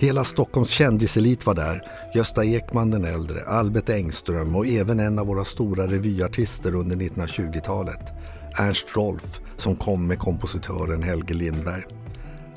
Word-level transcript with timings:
Hela 0.00 0.24
Stockholms 0.24 0.70
kändiselit 0.70 1.46
var 1.46 1.54
där. 1.54 1.82
Gösta 2.14 2.44
Ekman 2.44 2.90
den 2.90 3.04
äldre, 3.04 3.44
Albert 3.44 3.88
Engström 3.88 4.56
och 4.56 4.66
även 4.66 5.00
en 5.00 5.18
av 5.18 5.26
våra 5.26 5.44
stora 5.44 5.86
revyartister 5.86 6.74
under 6.74 6.96
1920-talet. 6.96 8.12
Ernst 8.58 8.96
Rolf 8.96 9.40
som 9.56 9.76
kom 9.76 10.06
med 10.06 10.18
kompositören 10.18 11.02
Helge 11.02 11.34
Lindberg. 11.34 11.82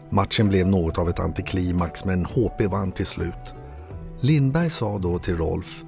Matchen 0.09 0.49
blev 0.49 0.67
något 0.67 0.97
av 0.97 1.09
ett 1.09 1.19
antiklimax 1.19 2.05
men 2.05 2.25
HP 2.25 2.61
vann 2.61 2.91
till 2.91 3.05
slut. 3.05 3.53
Lindberg 4.19 4.69
sa 4.69 4.97
då 4.97 5.19
till 5.19 5.37
Rolf, 5.37 5.81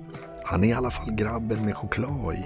han 0.43 0.63
är 0.63 0.67
i 0.67 0.73
alla 0.73 0.91
fall 0.91 1.15
grabben 1.15 1.65
med 1.65 1.75
choklad 1.75 2.35
i. 2.35 2.45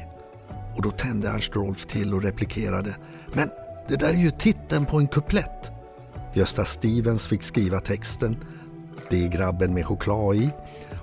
Och 0.75 0.81
då 0.81 0.91
tände 0.91 1.29
Ernst 1.29 1.55
Rolf 1.55 1.85
till 1.85 2.13
och 2.13 2.23
replikerade, 2.23 2.95
men 3.33 3.49
det 3.89 3.95
där 3.95 4.09
är 4.09 4.17
ju 4.23 4.31
titeln 4.31 4.85
på 4.85 4.97
en 4.97 5.07
kuplett. 5.07 5.71
Gösta 6.33 6.65
Stevens 6.65 7.27
fick 7.27 7.43
skriva 7.43 7.79
texten, 7.79 8.37
det 9.09 9.25
är 9.25 9.29
grabben 9.29 9.73
med 9.73 9.85
choklad 9.85 10.35
i 10.35 10.49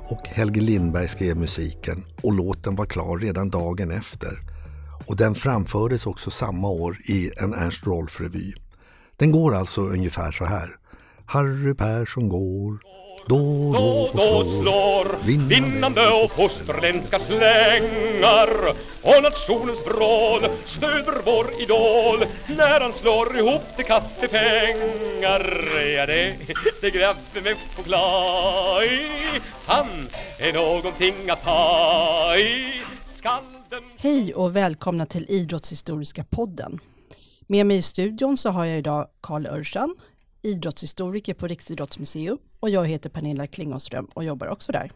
och 0.08 0.28
Helge 0.28 0.60
Lindberg 0.60 1.08
skrev 1.08 1.36
musiken 1.36 2.04
och 2.22 2.32
låten 2.32 2.76
var 2.76 2.86
klar 2.86 3.18
redan 3.18 3.50
dagen 3.50 3.90
efter. 3.90 4.38
Och 5.06 5.16
den 5.16 5.34
framfördes 5.34 6.06
också 6.06 6.30
samma 6.30 6.68
år 6.68 6.98
i 7.04 7.30
en 7.36 7.54
Ernst 7.54 7.86
Rolf-revy. 7.86 8.54
Den 9.16 9.32
går 9.32 9.54
alltså 9.54 9.80
ungefär 9.80 10.32
så 10.32 10.44
här. 10.44 10.76
Harry 11.26 11.74
Persson 11.74 12.28
går 12.28 12.78
då 13.26 13.64
då 14.14 14.20
och 14.20 14.62
slår, 14.62 15.18
vinnande 15.48 16.10
och 16.10 16.32
fosterländska 16.32 17.18
slängar. 17.18 18.74
Och 19.02 19.22
nationens 19.22 19.86
vrål 19.86 20.48
stöder 20.66 21.22
vår 21.24 21.62
idol. 21.62 22.24
När 22.56 22.80
han 22.80 22.92
slår 22.92 23.38
ihop 23.38 23.62
till 23.76 23.84
kaffepengar. 23.84 25.68
Ja, 25.96 26.06
det, 26.06 26.36
det 26.80 26.90
grabben 26.90 27.42
med 27.42 27.56
choklad 27.76 28.84
i 28.84 29.40
han 29.66 29.86
är 30.38 30.52
någonting 30.52 31.30
att 31.30 31.44
ta 31.44 32.36
i 32.36 32.82
Skalden... 33.18 33.82
Hej 33.96 34.34
och 34.34 34.56
välkomna 34.56 35.06
till 35.06 35.26
Idrottshistoriska 35.28 36.24
podden. 36.24 36.78
Med 37.46 37.66
mig 37.66 37.76
i 37.76 37.82
studion 37.82 38.36
så 38.36 38.50
har 38.50 38.64
jag 38.64 38.78
idag 38.78 39.08
Karl 39.20 39.46
Örsan, 39.46 39.94
idrottshistoriker 40.42 41.34
på 41.34 41.46
Riksidrottsmuseum 41.46 42.38
och 42.64 42.70
jag 42.70 42.86
heter 42.86 43.10
Pernilla 43.10 43.46
Klingonström 43.46 44.04
och 44.14 44.24
jobbar 44.24 44.46
också 44.46 44.72
där. 44.72 44.90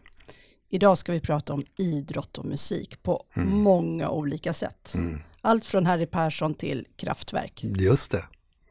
Idag 0.69 0.97
ska 0.97 1.11
vi 1.11 1.19
prata 1.19 1.53
om 1.53 1.65
idrott 1.77 2.37
och 2.37 2.45
musik 2.45 3.03
på 3.03 3.23
mm. 3.33 3.49
många 3.49 4.09
olika 4.09 4.53
sätt. 4.53 4.93
Mm. 4.95 5.19
Allt 5.41 5.65
från 5.65 5.85
Harry 5.85 6.05
Persson 6.05 6.53
till 6.53 6.87
Kraftwerk. 6.95 7.63
Just 7.63 8.11
det. 8.11 8.25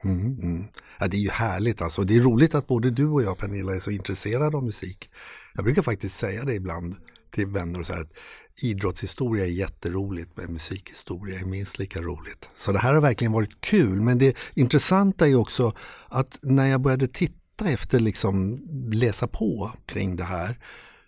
Mm, 0.04 0.38
mm. 0.42 0.64
Ja, 1.00 1.08
det 1.08 1.16
är 1.16 1.20
ju 1.20 1.30
härligt 1.30 1.82
alltså. 1.82 2.02
Det 2.02 2.16
är 2.16 2.20
roligt 2.20 2.54
att 2.54 2.66
både 2.66 2.90
du 2.90 3.08
och 3.08 3.22
jag 3.22 3.38
Pernilla 3.38 3.74
är 3.74 3.80
så 3.80 3.90
intresserade 3.90 4.56
av 4.56 4.64
musik. 4.64 5.10
Jag 5.54 5.64
brukar 5.64 5.82
faktiskt 5.82 6.16
säga 6.16 6.44
det 6.44 6.54
ibland 6.54 6.96
till 7.34 7.46
vänner 7.46 7.80
och 7.80 7.86
så 7.86 7.92
här 7.92 8.00
att 8.00 8.12
idrottshistoria 8.62 9.44
är 9.44 9.50
jätteroligt 9.50 10.30
men 10.34 10.52
musikhistoria 10.52 11.40
är 11.40 11.44
minst 11.44 11.78
lika 11.78 12.00
roligt. 12.00 12.48
Så 12.54 12.72
det 12.72 12.78
här 12.78 12.94
har 12.94 13.00
verkligen 13.00 13.32
varit 13.32 13.60
kul 13.60 14.00
men 14.00 14.18
det 14.18 14.36
intressanta 14.54 15.28
är 15.28 15.34
också 15.34 15.72
att 16.08 16.38
när 16.42 16.66
jag 16.66 16.80
började 16.80 17.08
titta 17.08 17.37
efter, 17.66 18.00
liksom 18.00 18.62
läsa 18.92 19.26
på 19.26 19.70
kring 19.86 20.16
det 20.16 20.24
här 20.24 20.58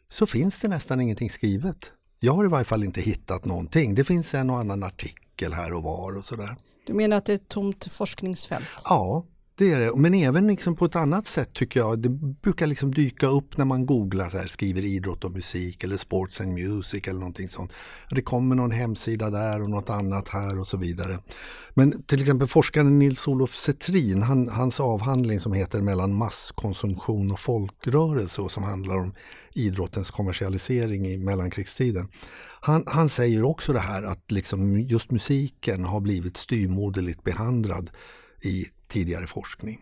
så 0.08 0.26
finns 0.26 0.60
det 0.60 0.68
nästan 0.68 1.00
ingenting 1.00 1.30
skrivet. 1.30 1.92
Jag 2.20 2.32
har 2.32 2.44
i 2.44 2.48
varje 2.48 2.64
fall 2.64 2.84
inte 2.84 3.00
hittat 3.00 3.44
någonting. 3.44 3.94
Det 3.94 4.04
finns 4.04 4.34
en 4.34 4.50
och 4.50 4.58
annan 4.58 4.82
artikel 4.82 5.52
här 5.52 5.72
och 5.72 5.82
var 5.82 6.16
och 6.16 6.24
sådär. 6.24 6.56
Du 6.86 6.94
menar 6.94 7.16
att 7.16 7.24
det 7.24 7.32
är 7.32 7.36
ett 7.36 7.48
tomt 7.48 7.92
forskningsfält? 7.92 8.68
Ja, 8.84 9.24
det 9.60 9.72
är 9.72 9.80
det. 9.80 9.96
Men 9.96 10.14
även 10.14 10.46
liksom 10.46 10.76
på 10.76 10.84
ett 10.84 10.96
annat 10.96 11.26
sätt 11.26 11.52
tycker 11.52 11.80
jag. 11.80 11.98
Det 11.98 12.08
brukar 12.42 12.66
liksom 12.66 12.94
dyka 12.94 13.26
upp 13.26 13.56
när 13.56 13.64
man 13.64 13.86
googlar, 13.86 14.30
så 14.30 14.38
här, 14.38 14.46
skriver 14.46 14.82
idrott 14.82 15.24
och 15.24 15.32
musik 15.32 15.84
eller 15.84 15.96
sports 15.96 16.40
and 16.40 16.52
music 16.52 17.08
eller 17.08 17.18
någonting 17.18 17.48
sånt. 17.48 17.72
Det 18.10 18.22
kommer 18.22 18.56
någon 18.56 18.70
hemsida 18.70 19.30
där 19.30 19.62
och 19.62 19.70
något 19.70 19.90
annat 19.90 20.28
här 20.28 20.58
och 20.58 20.66
så 20.66 20.76
vidare. 20.76 21.18
Men 21.74 22.02
till 22.02 22.20
exempel 22.20 22.48
forskaren 22.48 22.98
Nils-Olof 22.98 23.54
Setrin, 23.54 24.22
han, 24.22 24.48
hans 24.48 24.80
avhandling 24.80 25.40
som 25.40 25.52
heter 25.52 25.80
Mellan 25.80 26.14
masskonsumtion 26.14 27.30
och 27.30 27.40
folkrörelse 27.40 28.42
och 28.42 28.52
som 28.52 28.62
handlar 28.62 28.96
om 28.96 29.12
idrottens 29.54 30.10
kommersialisering 30.10 31.06
i 31.06 31.16
mellankrigstiden. 31.16 32.08
Han, 32.60 32.84
han 32.86 33.08
säger 33.08 33.42
också 33.42 33.72
det 33.72 33.80
här 33.80 34.02
att 34.02 34.30
liksom 34.30 34.78
just 34.78 35.10
musiken 35.10 35.84
har 35.84 36.00
blivit 36.00 36.36
styrmoderligt 36.36 37.24
behandlad 37.24 37.90
i 38.42 38.66
tidigare 38.88 39.26
forskning. 39.26 39.80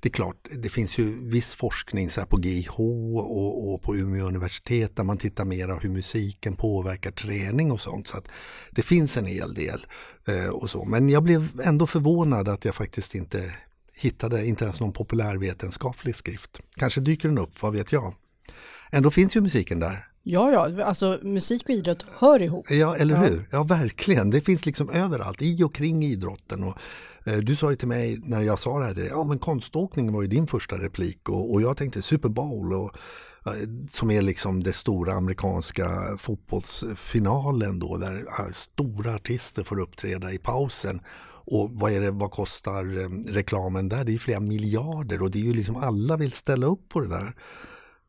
Det 0.00 0.08
är 0.08 0.12
klart, 0.12 0.48
det 0.50 0.68
finns 0.68 0.98
ju 0.98 1.28
viss 1.28 1.54
forskning 1.54 2.10
så 2.10 2.26
på 2.26 2.40
GIH 2.40 2.80
och, 2.80 3.72
och, 3.72 3.82
på 3.82 3.96
Umeå 3.96 4.26
universitet 4.26 4.96
där 4.96 5.04
man 5.04 5.18
tittar 5.18 5.44
mer 5.44 5.68
på 5.68 5.78
hur 5.80 5.90
musiken 5.90 6.56
påverkar 6.56 7.10
träning 7.10 7.72
och 7.72 7.80
sånt. 7.80 8.06
Så 8.06 8.18
att 8.18 8.28
det 8.70 8.82
finns 8.82 9.16
en 9.16 9.26
hel 9.26 9.54
del. 9.54 9.86
Eh, 10.26 10.48
och 10.48 10.70
så. 10.70 10.84
Men 10.84 11.08
jag 11.08 11.22
blev 11.22 11.60
ändå 11.64 11.86
förvånad 11.86 12.48
att 12.48 12.64
jag 12.64 12.74
faktiskt 12.74 13.14
inte 13.14 13.54
hittade 13.94 14.46
inte 14.46 14.64
ens 14.64 14.80
någon 14.80 14.92
populärvetenskaplig 14.92 16.16
skrift. 16.16 16.60
Kanske 16.76 17.00
dyker 17.00 17.28
den 17.28 17.38
upp, 17.38 17.62
vad 17.62 17.72
vet 17.72 17.92
jag. 17.92 18.14
Ändå 18.90 19.10
finns 19.10 19.36
ju 19.36 19.40
musiken 19.40 19.80
där. 19.80 20.08
Ja, 20.24 20.52
ja, 20.52 20.84
alltså 20.84 21.18
musik 21.22 21.62
och 21.64 21.70
idrott 21.70 22.04
hör 22.18 22.42
ihop. 22.42 22.70
Ja, 22.70 22.96
eller 22.96 23.16
hur? 23.16 23.48
Ja, 23.50 23.62
verkligen. 23.62 24.30
Det 24.30 24.40
finns 24.40 24.66
liksom 24.66 24.90
överallt, 24.90 25.42
i 25.42 25.62
och 25.62 25.74
kring 25.74 26.04
idrotten. 26.04 26.64
Och, 26.64 26.78
Eh, 27.24 27.38
du 27.38 27.56
sa 27.56 27.70
ju 27.70 27.76
till 27.76 27.88
mig 27.88 28.18
när 28.22 28.42
jag 28.42 28.58
sa 28.58 28.78
det 28.78 28.84
här 28.84 28.94
till 28.94 29.02
dig, 29.02 29.12
ja 29.12 29.24
men 29.24 29.38
konståkning 29.38 30.12
var 30.12 30.22
ju 30.22 30.28
din 30.28 30.46
första 30.46 30.78
replik 30.78 31.28
och, 31.28 31.52
och 31.52 31.62
jag 31.62 31.76
tänkte 31.76 32.02
Super 32.02 32.28
Bowl 32.28 32.72
och, 32.72 32.96
eh, 33.46 33.52
som 33.88 34.10
är 34.10 34.22
liksom 34.22 34.62
det 34.62 34.72
stora 34.72 35.12
amerikanska 35.14 36.16
fotbollsfinalen 36.18 37.78
då 37.78 37.96
där 37.96 38.26
eh, 38.38 38.52
stora 38.52 39.14
artister 39.14 39.64
får 39.64 39.80
uppträda 39.80 40.32
i 40.32 40.38
pausen. 40.38 41.00
Och 41.44 41.70
vad, 41.72 41.92
är 41.92 42.00
det, 42.00 42.10
vad 42.10 42.30
kostar 42.30 42.84
reklamen 43.32 43.88
där? 43.88 44.04
Det 44.04 44.14
är 44.14 44.18
flera 44.18 44.40
miljarder 44.40 45.22
och 45.22 45.30
det 45.30 45.38
är 45.38 45.42
ju 45.42 45.54
liksom 45.54 45.76
alla 45.76 46.16
vill 46.16 46.32
ställa 46.32 46.66
upp 46.66 46.88
på 46.88 47.00
det 47.00 47.08
där. 47.08 47.34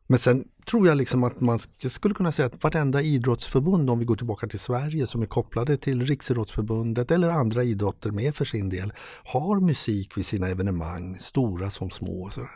Men 0.06 0.18
sen 0.18 0.44
tror 0.64 0.86
jag 0.86 0.96
liksom 0.96 1.24
att 1.24 1.40
man 1.40 1.58
skulle 1.90 2.14
kunna 2.14 2.32
säga 2.32 2.46
att 2.46 2.64
vartenda 2.64 3.02
idrottsförbund, 3.02 3.90
om 3.90 3.98
vi 3.98 4.04
går 4.04 4.16
tillbaka 4.16 4.46
till 4.46 4.58
Sverige, 4.58 5.06
som 5.06 5.22
är 5.22 5.26
kopplade 5.26 5.76
till 5.76 6.06
Riksidrottsförbundet 6.06 7.10
eller 7.10 7.28
andra 7.28 7.64
idrotter 7.64 8.10
med 8.10 8.34
för 8.34 8.44
sin 8.44 8.68
del, 8.68 8.92
har 9.24 9.60
musik 9.60 10.18
vid 10.18 10.26
sina 10.26 10.48
evenemang, 10.48 11.16
stora 11.18 11.70
som 11.70 11.90
små. 11.90 12.30
Så. 12.30 12.46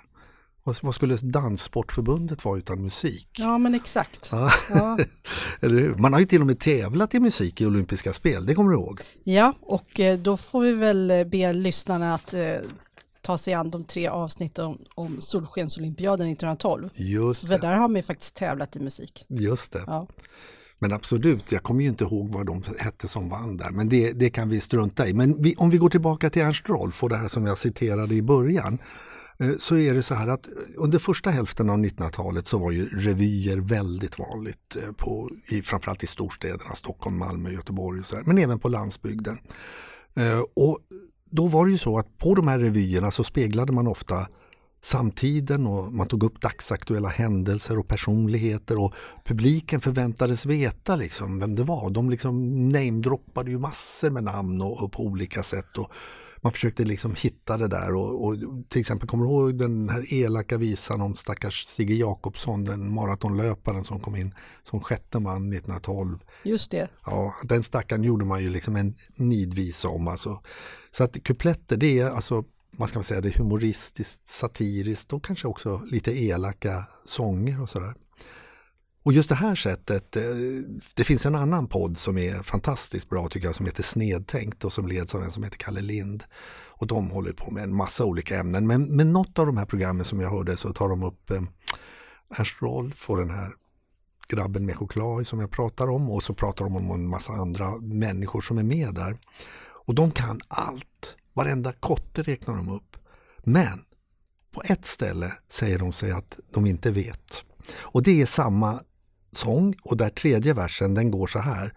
Vad 0.83 0.95
skulle 0.95 1.17
Danssportförbundet 1.17 2.45
vara 2.45 2.59
utan 2.59 2.83
musik? 2.83 3.29
Ja 3.39 3.59
men 3.59 3.75
exakt. 3.75 4.29
Ja. 4.33 4.51
Ja. 4.71 4.99
Man 5.99 6.13
har 6.13 6.21
ju 6.21 6.27
till 6.27 6.41
och 6.41 6.47
med 6.47 6.61
tävlat 6.61 7.15
i 7.15 7.21
musik 7.21 7.61
i 7.61 7.67
olympiska 7.67 8.13
spel, 8.13 8.47
det 8.47 8.55
kommer 8.55 8.71
du 8.71 8.77
ihåg? 8.77 9.01
Ja, 9.25 9.55
och 9.61 10.01
eh, 10.01 10.19
då 10.19 10.37
får 10.37 10.61
vi 10.61 10.73
väl 10.73 11.11
eh, 11.11 11.25
be 11.25 11.53
lyssnarna 11.53 12.15
att 12.15 12.35
eh, 12.35 12.57
ta 13.29 13.39
sig 13.39 13.55
an 13.55 13.71
de 13.71 13.85
tre 13.85 14.07
avsnitten 14.07 14.65
om, 14.65 14.79
om 14.95 15.21
Solskensolympiaden 15.21 16.29
1912. 16.29 16.89
Just 16.95 17.43
det. 17.43 17.49
För 17.49 17.59
där 17.59 17.73
har 17.73 17.89
man 17.89 17.97
ju 17.97 18.03
faktiskt 18.03 18.35
tävlat 18.35 18.77
i 18.77 18.81
musik. 18.81 19.25
Just 19.29 19.73
det. 19.73 19.85
Ja. 19.87 20.07
Men 20.79 20.93
absolut, 20.93 21.53
jag 21.53 21.63
kommer 21.63 21.83
ju 21.83 21.89
inte 21.89 22.05
ihåg 22.05 22.29
vad 22.33 22.47
de 22.47 22.63
hette 22.79 23.09
som 23.09 23.29
vann 23.29 23.57
där, 23.57 23.71
men 23.71 23.89
det, 23.89 24.13
det 24.13 24.31
kan 24.31 24.49
vi 24.49 24.61
strunta 24.61 25.09
i. 25.09 25.15
Men 25.15 25.43
vi, 25.43 25.55
om 25.55 25.71
vi 25.71 25.79
går 25.79 25.91
tillbaka 25.91 26.31
till 26.31 26.43
Ernst 26.43 26.69
Rolf 26.69 27.03
och 27.03 27.09
det 27.09 27.17
här 27.17 27.29
som 27.29 27.47
jag 27.47 27.59
citerade 27.59 28.15
i 28.15 28.23
början 28.23 28.79
eh, 29.39 29.51
så 29.59 29.77
är 29.77 29.95
det 29.95 30.03
så 30.03 30.15
här 30.15 30.29
att 30.29 30.49
under 30.77 30.99
första 30.99 31.31
hälften 31.31 31.71
av 31.71 31.79
1900-talet 31.79 32.47
så 32.47 32.59
var 32.59 32.71
ju 32.71 32.89
revyer 32.89 33.57
väldigt 33.57 34.19
vanligt, 34.19 34.77
eh, 34.77 34.93
på, 34.93 35.31
i, 35.49 35.63
framförallt 35.63 36.05
i 36.05 36.07
storstäderna, 36.07 36.75
Stockholm, 36.75 37.19
Malmö, 37.19 37.51
Göteborg 37.51 38.01
och 38.01 38.07
så 38.07 38.17
här, 38.17 38.23
men 38.27 38.39
även 38.39 38.59
på 38.59 38.69
landsbygden. 38.69 39.39
Eh, 40.15 40.41
och 40.55 40.79
då 41.31 41.47
var 41.47 41.67
det 41.67 41.73
ju 41.73 41.79
så 41.79 41.99
att 41.99 42.19
på 42.19 42.35
de 42.35 42.49
här 42.49 42.59
revyerna 42.59 43.11
så 43.11 43.25
speglade 43.25 43.73
man 43.73 43.87
ofta 43.87 44.27
samtiden 44.83 45.67
och 45.67 45.93
man 45.93 46.07
tog 46.07 46.23
upp 46.23 46.41
dagsaktuella 46.41 47.09
händelser 47.09 47.79
och 47.79 47.89
personligheter 47.89 48.81
och 48.81 48.95
publiken 49.25 49.81
förväntades 49.81 50.47
veta 50.47 50.97
liksom 50.97 51.39
vem 51.39 51.55
det 51.55 51.65
var. 51.65 51.91
De 51.91 52.11
liksom 52.11 52.69
namedroppade 52.69 53.51
ju 53.51 53.59
massor 53.59 54.11
med 54.11 54.25
namn 54.25 54.63
och, 54.63 54.83
och 54.83 54.93
på 54.93 55.03
olika 55.03 55.43
sätt. 55.43 55.79
Och 55.79 55.93
man 56.41 56.53
försökte 56.53 56.85
liksom 56.85 57.15
hitta 57.15 57.57
det 57.57 57.69
där 57.69 57.95
och, 57.95 58.25
och, 58.25 58.37
till 58.69 58.81
exempel 58.81 59.09
kommer 59.09 59.25
du 59.25 59.31
ihåg 59.31 59.59
den 59.59 59.89
här 59.89 60.15
elaka 60.15 60.59
visan 60.59 61.01
om 61.01 61.15
stackars 61.15 61.65
Sigge 61.65 61.95
Jakobsson, 61.95 62.65
den 62.65 62.93
maratonlöparen 62.93 63.85
som 63.85 64.01
kom 64.01 64.17
in 64.17 64.35
som 64.63 64.81
sjätte 64.81 65.19
man 65.19 65.53
1912. 65.53 66.19
Just 66.45 66.71
det. 66.71 66.89
Ja, 67.07 67.35
den 67.43 67.63
stackaren 67.63 68.03
gjorde 68.03 68.25
man 68.25 68.43
ju 68.43 68.51
liksom 68.51 68.77
en 68.77 68.95
nidvisa 69.17 69.89
om 69.89 70.09
alltså. 70.09 70.43
Så 70.91 71.05
att 71.05 71.23
kupletter 71.23 71.77
det 71.77 71.99
är 71.99 72.11
alltså, 72.11 72.45
man 72.71 72.89
ska 72.89 73.03
säga 73.03 73.21
det 73.21 73.37
humoristiskt, 73.37 74.27
satiriskt 74.29 75.13
och 75.13 75.25
kanske 75.25 75.49
också 75.49 75.83
lite 75.91 76.23
elaka 76.23 76.85
sånger 77.05 77.63
och 77.63 77.69
sådär. 77.69 77.95
Och 79.09 79.15
just 79.15 79.29
det 79.29 79.35
här 79.35 79.55
sättet, 79.55 80.17
eh, 80.17 80.23
det 80.95 81.05
finns 81.05 81.27
en 81.27 81.35
annan 81.35 81.67
podd 81.67 81.99
som 81.99 82.19
är 82.19 82.43
fantastiskt 82.43 83.09
bra 83.09 83.29
tycker 83.29 83.47
jag 83.47 83.57
som 83.57 83.67
heter 83.67 83.83
Snedtänkt 83.83 84.65
och 84.65 84.73
som 84.73 84.89
leds 84.89 85.15
av 85.15 85.23
en 85.23 85.31
som 85.31 85.43
heter 85.43 85.57
Kalle 85.57 85.81
Lind. 85.81 86.25
Och 86.69 86.87
de 86.87 87.11
håller 87.11 87.33
på 87.33 87.51
med 87.51 87.65
en 87.65 87.77
massa 87.77 88.05
olika 88.05 88.39
ämnen. 88.39 88.67
Men 88.67 88.97
med 88.97 89.07
något 89.07 89.39
av 89.39 89.47
de 89.47 89.57
här 89.57 89.67
programmen 89.67 90.05
som 90.05 90.21
jag 90.21 90.31
hörde 90.31 90.57
så 90.57 90.73
tar 90.73 90.89
de 90.89 91.03
upp 91.03 91.31
eh, 91.31 91.43
Ernst 92.39 92.63
Rolf 92.63 93.11
och 93.11 93.17
den 93.17 93.31
här 93.31 93.53
grabben 94.29 94.67
med 94.67 94.77
choklad 94.77 95.27
som 95.27 95.41
jag 95.41 95.51
pratar 95.51 95.91
om 95.91 96.11
och 96.11 96.23
så 96.23 96.35
pratar 96.35 96.65
de 96.65 96.77
om 96.77 96.91
en 96.91 97.09
massa 97.09 97.33
andra 97.33 97.77
människor 97.77 98.41
som 98.41 98.59
är 98.59 98.63
med 98.63 98.95
där. 98.95 99.17
Och 99.87 99.95
de 99.95 100.11
kan 100.11 100.41
allt. 100.49 101.17
Varenda 101.33 101.73
kotte 101.73 102.23
räknar 102.23 102.57
de 102.57 102.69
upp. 102.69 102.97
Men 103.39 103.81
på 104.53 104.63
ett 104.65 104.87
ställe 104.87 105.33
säger 105.49 105.79
de 105.79 105.93
sig 105.93 106.13
att 106.13 106.39
de 106.53 106.67
inte 106.67 106.91
vet. 106.91 107.45
Och 107.77 108.03
det 108.03 108.23
är 108.23 108.27
samma 108.27 108.81
sång 109.33 109.75
och 109.83 109.97
där 109.97 110.11
tredje 110.11 110.55
versen 110.55 110.95
den 110.95 111.11
går 111.11 111.27
så 111.27 111.39
här. 111.39 111.75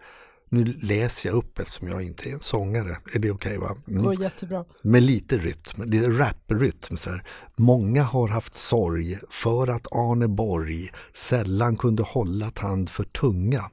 Nu 0.48 0.64
läser 0.64 1.28
jag 1.28 1.36
upp 1.36 1.58
eftersom 1.58 1.88
jag 1.88 2.02
inte 2.02 2.28
är 2.28 2.32
en 2.32 2.40
sångare. 2.40 2.96
Är 3.14 3.18
det 3.18 3.30
okej? 3.30 3.58
Okay, 3.58 3.58
va? 3.58 3.76
Mm. 3.88 4.10
Det 4.10 4.22
jättebra. 4.22 4.64
Med 4.82 5.02
lite 5.02 5.38
rytm, 5.38 5.90
det 5.90 5.98
är 5.98 6.10
raprytm. 6.10 6.96
Så 6.96 7.10
här. 7.10 7.24
Många 7.56 8.02
har 8.02 8.28
haft 8.28 8.54
sorg 8.54 9.18
för 9.30 9.68
att 9.68 9.86
Arne 9.92 10.28
Borg 10.28 10.90
sällan 11.12 11.76
kunde 11.76 12.02
hålla 12.02 12.50
tand 12.50 12.90
för 12.90 13.04
tunga. 13.04 13.70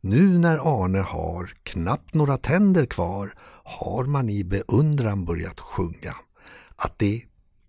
Nu 0.00 0.38
när 0.38 0.84
Arne 0.84 0.98
har 0.98 1.50
knappt 1.62 2.14
några 2.14 2.38
tänder 2.38 2.86
kvar 2.86 3.34
har 3.64 4.04
man 4.04 4.28
i 4.28 4.44
beundran 4.44 5.24
börjat 5.24 5.60
sjunga. 5.60 6.16
Att 6.76 6.98
det 6.98 7.22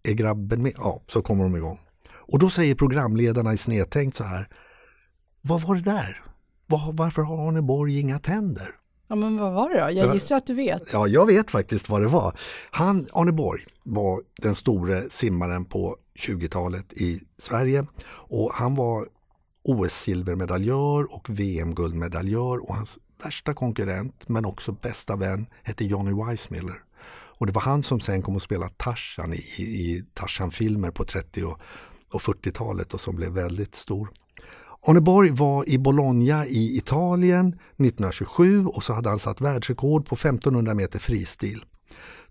är 0.03 0.13
grabben 0.13 0.61
med? 0.61 0.73
Ja, 0.77 1.01
så 1.07 1.21
kommer 1.21 1.44
de 1.44 1.55
igång. 1.55 1.79
Och 2.11 2.39
då 2.39 2.50
säger 2.50 2.75
programledarna 2.75 3.53
i 3.53 3.57
Snedtänkt 3.57 4.17
så 4.17 4.23
här. 4.23 4.47
Vad 5.45 5.62
var 5.62 5.75
det 5.75 5.81
där? 5.81 6.24
Var, 6.68 6.94
varför 6.94 7.22
har 7.22 7.48
Arne 7.48 7.62
Borg 7.62 8.00
inga 8.00 8.19
tänder? 8.19 8.68
Ja, 9.07 9.16
men 9.16 9.38
vad 9.38 9.54
var 9.54 9.69
det 9.69 9.81
då? 9.81 9.92
Jag 9.92 10.13
gissar 10.13 10.36
att 10.36 10.45
du 10.45 10.54
vet. 10.54 10.94
Ja, 10.94 11.07
jag 11.07 11.25
vet 11.25 11.51
faktiskt 11.51 11.90
vad 11.90 12.01
det 12.01 12.07
var. 12.07 12.38
Han, 12.72 13.07
Arne 13.13 13.31
Borg 13.31 13.62
var 13.84 14.22
den 14.42 14.56
store 14.56 15.10
simmaren 15.10 15.66
på 15.66 15.98
20-talet 16.19 16.94
i 16.94 17.22
Sverige 17.38 17.86
och 18.06 18.51
han 18.54 18.75
var 18.75 19.07
OS-silvermedaljör 19.63 21.16
och 21.16 21.30
VM-guldmedaljör 21.30 22.69
och 22.69 22.75
hans 22.75 23.00
värsta 23.24 23.54
konkurrent 23.54 24.30
men 24.30 24.46
också 24.46 24.72
bästa 24.72 25.16
vän 25.16 25.46
hette 25.63 25.86
Johnny 25.86 26.25
Weissmiller. 26.25 26.84
Och 27.38 27.46
det 27.46 27.54
var 27.54 27.62
han 27.62 27.84
som 27.84 28.00
sen 28.00 28.22
kom 28.22 28.36
att 28.36 28.42
spela 28.42 28.69
Tarzan 28.69 29.34
i, 29.34 29.38
i 29.57 30.04
Tarzan-filmer 30.13 30.92
på 30.92 31.04
30 31.04 31.44
och, 31.44 31.60
och 32.13 32.22
40-talet 32.22 32.94
och 32.94 33.01
som 33.01 33.16
blev 33.16 33.31
väldigt 33.31 33.75
stor. 33.75 34.10
Arne 34.88 35.01
Borg 35.01 35.31
var 35.31 35.69
i 35.69 35.77
Bologna 35.77 36.45
i 36.47 36.77
Italien 36.77 37.47
1927 37.47 38.65
och 38.65 38.83
så 38.83 38.94
hade 38.94 39.09
han 39.09 39.19
satt 39.19 39.41
världsrekord 39.41 40.06
på 40.06 40.15
1500 40.15 40.74
meter 40.74 41.00
fristil. 41.00 41.65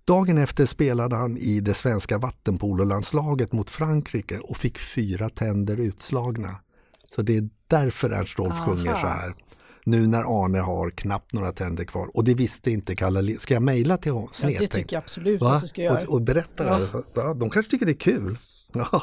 Dagen 0.04 0.38
efter 0.38 0.66
spelade 0.66 1.16
han 1.16 1.36
i 1.36 1.60
det 1.60 1.74
svenska 1.74 2.18
vattenpololandslaget 2.18 3.52
mot 3.52 3.70
Frankrike 3.70 4.38
och 4.38 4.56
fick 4.56 4.78
fyra 4.78 5.28
tänder 5.28 5.80
utslagna. 5.80 6.56
Så 7.14 7.22
det 7.22 7.36
är 7.36 7.48
därför 7.66 8.10
Ernst 8.10 8.38
Rolf 8.38 8.54
Aha. 8.54 8.66
sjunger 8.66 8.98
så 8.98 9.06
här. 9.06 9.34
Nu 9.84 10.06
när 10.06 10.44
Arne 10.44 10.58
har 10.58 10.90
knappt 10.90 11.32
några 11.32 11.52
tänder 11.52 11.84
kvar. 11.84 12.10
Och 12.14 12.24
det 12.24 12.34
visste 12.34 12.70
inte 12.70 12.96
Kalle 12.96 13.38
Ska 13.38 13.54
jag 13.54 13.62
mejla 13.62 13.96
till 13.96 14.12
honom? 14.12 14.28
Ja, 14.42 14.48
det 14.48 14.66
tycker 14.66 14.96
jag 14.96 15.02
absolut 15.02 15.40
Va? 15.40 15.54
att 15.54 15.62
du 15.62 15.68
ska 15.68 15.82
göra. 15.82 16.02
Och, 16.02 16.14
och 16.14 16.22
berätta 16.22 16.66
ja. 16.66 16.78
det. 16.78 17.04
Ja, 17.14 17.34
de 17.34 17.50
kanske 17.50 17.70
tycker 17.70 17.86
det 17.86 17.92
är 17.92 17.94
kul. 17.94 18.38
Ja. 18.72 19.02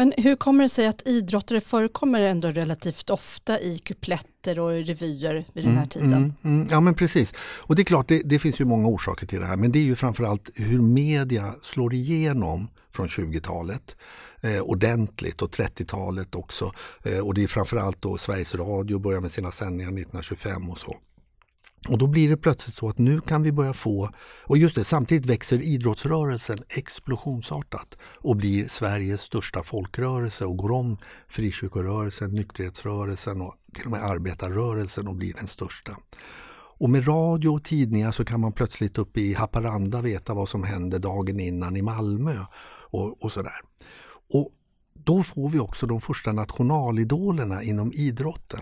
Men 0.00 0.12
hur 0.16 0.36
kommer 0.36 0.62
det 0.62 0.68
sig 0.68 0.86
att 0.86 1.06
idrottare 1.06 1.60
förekommer 1.60 2.20
ändå 2.20 2.48
relativt 2.48 3.10
ofta 3.10 3.60
i 3.60 3.78
kupletter 3.78 4.58
och 4.58 4.70
revyer 4.70 5.46
vid 5.52 5.64
den 5.64 5.72
här 5.72 5.78
mm, 5.78 5.88
tiden? 5.88 6.12
Mm, 6.12 6.34
mm, 6.44 6.66
ja 6.70 6.80
men 6.80 6.94
precis. 6.94 7.34
Och 7.38 7.76
det 7.76 7.82
är 7.82 7.84
klart, 7.84 8.08
det, 8.08 8.22
det, 8.24 8.38
finns 8.38 8.60
ju 8.60 8.64
många 8.64 8.88
orsaker 8.88 9.26
till 9.26 9.40
det 9.40 9.46
här. 9.46 9.56
Men 9.56 9.72
det 9.72 9.78
är 9.78 9.82
ju 9.82 9.96
framförallt 9.96 10.50
hur 10.54 10.82
media 10.82 11.54
slår 11.62 11.94
igenom 11.94 12.68
från 12.92 13.08
20-talet 13.08 13.96
eh, 14.40 14.60
ordentligt 14.60 15.42
och 15.42 15.50
30-talet 15.50 16.34
också. 16.34 16.72
Eh, 17.04 17.18
och 17.18 17.34
det 17.34 17.42
är 17.42 17.46
framförallt 17.46 18.02
då 18.02 18.18
Sveriges 18.18 18.54
Radio 18.54 18.98
börjar 18.98 19.20
med 19.20 19.30
sina 19.30 19.50
sändningar 19.50 19.90
1925 19.90 20.70
och 20.70 20.78
så. 20.78 20.96
Och 21.88 21.98
då 21.98 22.06
blir 22.06 22.28
det 22.28 22.36
plötsligt 22.36 22.74
så 22.74 22.88
att 22.88 22.98
nu 22.98 23.20
kan 23.20 23.42
vi 23.42 23.52
börja 23.52 23.72
få, 23.72 24.10
och 24.44 24.58
just 24.58 24.74
det, 24.74 24.84
samtidigt 24.84 25.26
växer 25.26 25.62
idrottsrörelsen 25.62 26.58
explosionsartat 26.68 27.98
och 28.18 28.36
blir 28.36 28.68
Sveriges 28.68 29.20
största 29.20 29.62
folkrörelse 29.62 30.44
och 30.44 30.56
går 30.56 30.72
om 30.72 30.98
frikyrkorörelsen, 31.28 32.30
nykterhetsrörelsen 32.30 33.40
och 33.40 33.54
till 33.74 33.84
och 33.84 33.90
med 33.90 34.04
arbetarrörelsen 34.04 35.08
och 35.08 35.16
blir 35.16 35.34
den 35.34 35.46
största. 35.46 35.96
Och 36.80 36.90
med 36.90 37.08
radio 37.08 37.48
och 37.48 37.64
tidningar 37.64 38.12
så 38.12 38.24
kan 38.24 38.40
man 38.40 38.52
plötsligt 38.52 38.98
uppe 38.98 39.20
i 39.20 39.34
Haparanda 39.34 40.00
veta 40.00 40.34
vad 40.34 40.48
som 40.48 40.64
hände 40.64 40.98
dagen 40.98 41.40
innan 41.40 41.76
i 41.76 41.82
Malmö 41.82 42.44
och, 42.90 43.24
och 43.24 43.32
sådär. 43.32 43.60
Och 44.32 44.52
då 44.94 45.22
får 45.22 45.48
vi 45.48 45.58
också 45.58 45.86
de 45.86 46.00
första 46.00 46.32
nationalidolerna 46.32 47.62
inom 47.62 47.92
idrotten. 47.92 48.60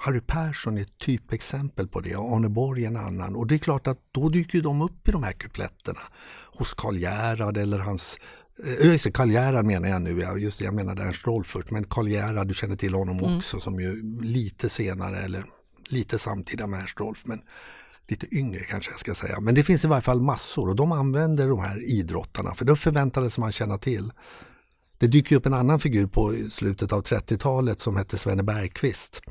Harry 0.00 0.20
Persson 0.20 0.78
är 0.78 0.82
ett 0.82 0.98
typexempel 0.98 1.88
på 1.88 2.00
det 2.00 2.16
och 2.16 2.36
Arne 2.36 2.48
Borg 2.48 2.84
en 2.84 2.96
annan. 2.96 3.36
Och 3.36 3.46
det 3.46 3.54
är 3.54 3.58
klart 3.58 3.86
att 3.86 3.98
då 4.12 4.28
dyker 4.28 4.62
de 4.62 4.82
upp 4.82 5.08
i 5.08 5.12
de 5.12 5.22
här 5.22 5.32
kupletterna 5.32 6.00
hos 6.46 6.74
Karl 6.74 6.96
Gerhard 6.96 7.56
eller 7.56 7.78
hans 7.78 8.18
Eh, 8.64 8.86
just 8.86 9.12
Karl 9.12 9.30
Gerhard 9.30 9.64
menar 9.64 9.88
jag 9.88 10.02
nu, 10.02 10.38
just 10.38 10.58
det, 10.58 10.64
jag 10.64 10.74
menade 10.74 11.02
Ernst 11.02 11.26
Rolf 11.26 11.46
först, 11.46 11.70
men 11.70 11.84
Karl 11.84 12.08
Gerhard, 12.08 12.48
du 12.48 12.54
känner 12.54 12.76
till 12.76 12.94
honom 12.94 13.18
mm. 13.18 13.36
också 13.36 13.60
som 13.60 13.80
ju 13.80 14.20
lite 14.22 14.68
senare 14.68 15.18
eller 15.18 15.44
lite 15.88 16.18
samtida 16.18 16.66
med 16.66 16.80
Ernst 16.80 17.00
Rolf, 17.00 17.22
men 17.24 17.40
lite 18.08 18.36
yngre 18.36 18.60
kanske 18.60 18.90
jag 18.90 19.00
ska 19.00 19.14
säga. 19.14 19.40
Men 19.40 19.54
det 19.54 19.64
finns 19.64 19.84
i 19.84 19.88
varje 19.88 20.02
fall 20.02 20.20
massor 20.20 20.68
och 20.68 20.76
de 20.76 20.92
använder 20.92 21.48
de 21.48 21.60
här 21.60 21.82
idrottarna 21.90 22.54
för 22.54 22.64
då 22.64 22.76
förväntades 22.76 23.38
man 23.38 23.52
känna 23.52 23.78
till. 23.78 24.12
Det 25.00 25.06
dyker 25.06 25.36
upp 25.36 25.46
en 25.46 25.54
annan 25.54 25.80
figur 25.80 26.06
på 26.06 26.34
slutet 26.50 26.92
av 26.92 27.02
30-talet 27.02 27.80
som 27.80 27.96
hette 27.96 28.18
Svenne 28.18 28.42
Bergqvist 28.42 29.22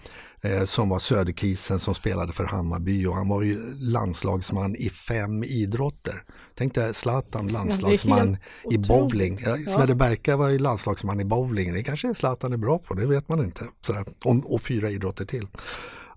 eh, 0.41 0.63
som 0.63 0.89
var 0.89 0.99
söderkisen 0.99 1.79
som 1.79 1.95
spelade 1.95 2.33
för 2.33 2.43
Hammarby 2.43 3.05
och 3.05 3.15
han 3.15 3.27
var 3.27 3.41
ju 3.41 3.73
landslagsman 3.73 4.75
i 4.75 4.89
fem 4.89 5.43
idrotter. 5.43 6.23
Tänk 6.57 6.75
dig 6.75 6.93
Zlatan, 6.93 7.47
landslagsman 7.47 8.37
i 8.71 8.77
bowling. 8.77 9.39
Ja, 9.45 9.57
Svenne 9.57 9.95
Berka 9.95 10.37
var 10.37 10.49
ju 10.49 10.59
landslagsman 10.59 11.19
i 11.19 11.25
bowling. 11.25 11.73
Det 11.73 11.83
kanske 11.83 12.13
Zlatan 12.13 12.53
är 12.53 12.57
bra 12.57 12.79
på, 12.79 12.93
det 12.93 13.07
vet 13.07 13.29
man 13.29 13.39
inte. 13.39 13.65
Sådär. 13.81 14.05
Och, 14.25 14.53
och 14.53 14.61
fyra 14.61 14.89
idrotter 14.89 15.25
till. 15.25 15.47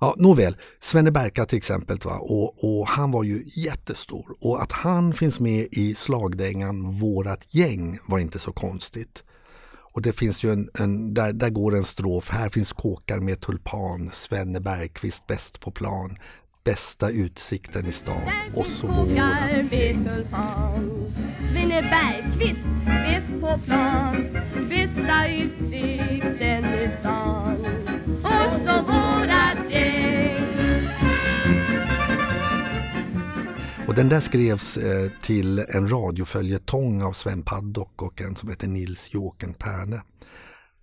Ja, 0.01 0.15
nåväl, 0.19 0.57
Svenne 0.81 1.11
Berka 1.11 1.45
till 1.45 1.59
exempel, 1.59 1.99
va? 2.05 2.19
Och, 2.19 2.65
och, 2.65 2.89
han 2.89 3.11
var 3.11 3.25
ju 3.25 3.45
jättestor 3.47 4.37
och 4.41 4.63
att 4.63 4.73
han 4.73 5.15
finns 5.15 5.41
med 5.41 5.69
i 5.73 5.95
slagdängan 5.95 6.91
Vårat 6.91 7.47
gäng 7.51 7.99
var 8.07 8.19
inte 8.19 8.39
så 8.39 8.53
konstigt. 8.53 9.25
Och 9.93 10.03
det 10.03 10.13
finns 10.13 10.45
ju 10.45 10.53
en, 10.53 10.69
en, 10.79 11.15
där, 11.15 11.33
där 11.33 11.51
går 11.51 11.77
en 11.77 11.85
strof, 11.85 12.31
här 12.31 12.49
finns 12.49 12.73
kåkar 12.73 13.21
med 13.21 13.41
tulpan, 13.41 14.11
Svenne 14.13 14.61
Bergqvist 14.61 15.27
bäst 15.27 15.61
på 15.61 15.71
plan, 15.71 16.17
bästa 16.65 17.11
utsikten 17.11 17.87
i 17.87 17.93
stan. 17.93 18.23
Och 18.55 18.67
så 18.67 18.87
våran. 18.87 19.09
Svenne 21.51 21.83
Bergqvist 21.83 22.67
bäst 22.85 23.41
på 23.41 23.59
plan, 23.67 24.27
bästa 24.69 25.29
utsikten 25.29 26.65
i 26.65 26.91
stan 27.01 27.42
Och 33.93 33.97
den 33.97 34.09
där 34.09 34.21
skrevs 34.21 34.77
eh, 34.77 35.11
till 35.23 35.59
en 35.59 35.89
radioföljetong 35.89 37.03
av 37.03 37.13
Sven 37.13 37.43
Paddock 37.43 38.03
och 38.03 38.21
en 38.21 38.37
som 38.37 38.49
heter 38.49 38.67
Nils 38.67 39.15
Jåken 39.15 39.55
Perne. 39.55 40.03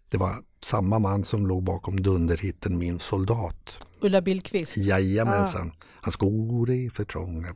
Det 0.09 0.17
var 0.17 0.35
samma 0.63 0.99
man 0.99 1.23
som 1.23 1.47
låg 1.47 1.63
bakom 1.63 2.01
dunderhitten 2.01 2.77
Min 2.77 2.99
soldat. 2.99 3.85
Ulla 4.01 4.21
Billqvist? 4.21 4.77
Jajamensan. 4.77 5.71
Ah. 5.71 5.85
Hans 6.01 6.13
skor 6.13 6.69
är 6.69 6.89
för 6.89 7.03
trånga. 7.03 7.55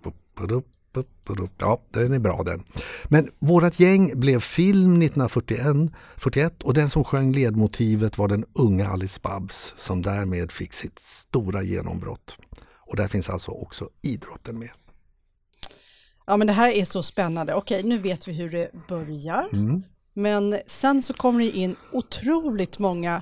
Ja, 1.58 1.82
den 1.90 2.14
är 2.14 2.20
bra 2.20 2.44
den. 2.44 2.64
Men 3.04 3.30
Vårat 3.40 3.80
gäng 3.80 4.20
blev 4.20 4.40
film 4.40 5.02
1941 5.02 5.92
41, 6.18 6.64
och 6.64 6.74
den 6.74 6.90
som 6.90 7.04
sjöng 7.04 7.32
ledmotivet 7.32 8.18
var 8.18 8.28
den 8.28 8.46
unga 8.54 8.90
Alice 8.90 9.20
Babs 9.24 9.74
som 9.78 10.02
därmed 10.02 10.52
fick 10.52 10.74
sitt 10.74 11.00
stora 11.00 11.64
genombrott. 11.64 12.38
Och 12.80 12.96
där 12.96 13.08
finns 13.08 13.30
alltså 13.30 13.52
också 13.52 13.90
idrotten 14.02 14.60
med. 14.60 14.70
Ja 16.26 16.38
men 16.38 16.48
det 16.48 16.54
här 16.54 16.70
är 16.70 16.86
så 16.86 17.04
spännande. 17.04 17.54
Okej, 17.54 17.84
nu 17.84 17.98
vet 17.98 18.28
vi 18.28 18.34
hur 18.34 18.52
det 18.52 18.72
börjar. 18.88 19.50
Mm. 19.54 19.84
Men 20.14 20.60
sen 20.68 21.02
så 21.02 21.14
kommer 21.14 21.40
det 21.40 21.50
in 21.50 21.76
otroligt 21.92 22.80
många 22.80 23.22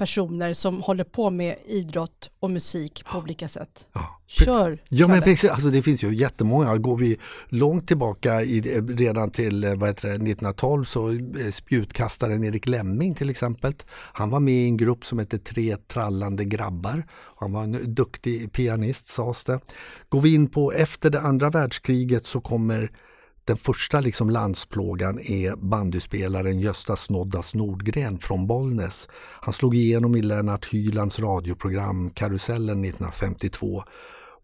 personer 0.00 0.54
som 0.54 0.82
håller 0.82 1.04
på 1.04 1.30
med 1.30 1.56
idrott 1.66 2.30
och 2.40 2.50
musik 2.50 3.04
på 3.04 3.18
olika 3.18 3.48
sätt. 3.48 3.88
Ja. 3.92 4.20
Kör! 4.26 4.82
Ja 4.88 5.08
men 5.08 5.22
precis, 5.22 5.50
alltså 5.50 5.70
det 5.70 5.82
finns 5.82 6.02
ju 6.02 6.14
jättemånga. 6.14 6.76
Går 6.76 6.96
vi 6.96 7.18
långt 7.48 7.88
tillbaka 7.88 8.42
i, 8.42 8.60
redan 8.88 9.30
till 9.30 9.74
vad 9.76 9.88
heter 9.88 10.08
det, 10.08 10.14
1912 10.14 10.84
så 10.84 11.10
eh, 11.10 11.50
spjutkastaren 11.52 12.44
Erik 12.44 12.66
Lemming 12.66 13.14
till 13.14 13.30
exempel. 13.30 13.72
Han 14.12 14.30
var 14.30 14.40
med 14.40 14.54
i 14.54 14.64
en 14.64 14.76
grupp 14.76 15.04
som 15.04 15.18
hette 15.18 15.38
Tre 15.38 15.76
trallande 15.76 16.44
grabbar. 16.44 17.06
Han 17.36 17.52
var 17.52 17.62
en 17.62 17.94
duktig 17.94 18.52
pianist 18.52 19.08
sades 19.08 19.44
det. 19.44 19.60
Går 20.08 20.20
vi 20.20 20.34
in 20.34 20.50
på 20.50 20.72
efter 20.72 21.10
det 21.10 21.20
andra 21.20 21.50
världskriget 21.50 22.26
så 22.26 22.40
kommer 22.40 22.90
den 23.50 23.56
första 23.56 24.00
liksom 24.00 24.30
landsplågan 24.30 25.18
är 25.18 25.56
bandyspelaren 25.56 26.58
Gösta 26.58 26.96
Snoddas 26.96 27.54
Nordgren 27.54 28.18
från 28.18 28.46
Bollnäs. 28.46 29.08
Han 29.40 29.52
slog 29.52 29.74
igenom 29.74 30.16
i 30.16 30.22
Lennart 30.22 30.66
Hylands 30.66 31.18
radioprogram 31.18 32.10
Karusellen 32.10 32.84
1952 32.84 33.82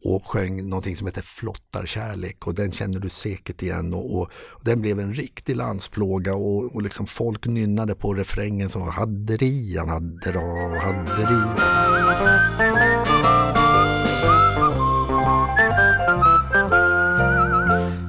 och 0.05 0.27
sjöng 0.27 0.69
någonting 0.69 0.97
som 0.97 1.07
heter 1.07 1.23
Flottarkärlek 1.23 2.47
och 2.47 2.55
den 2.55 2.73
känner 2.73 3.01
du 3.01 3.09
säkert 3.09 3.63
igen. 3.63 3.95
Och, 3.95 4.15
och, 4.15 4.31
och 4.33 4.65
den 4.65 4.81
blev 4.81 4.99
en 4.99 5.13
riktig 5.13 5.57
landsplåga 5.57 6.35
och, 6.35 6.75
och 6.75 6.83
liksom 6.83 7.07
folk 7.07 7.47
nynnade 7.47 7.95
på 7.95 8.15
refrängen 8.15 8.69
som 8.69 8.81
var 8.83 8.91
Hadderi, 8.91 9.77
han 9.77 9.89
hade 9.89 10.33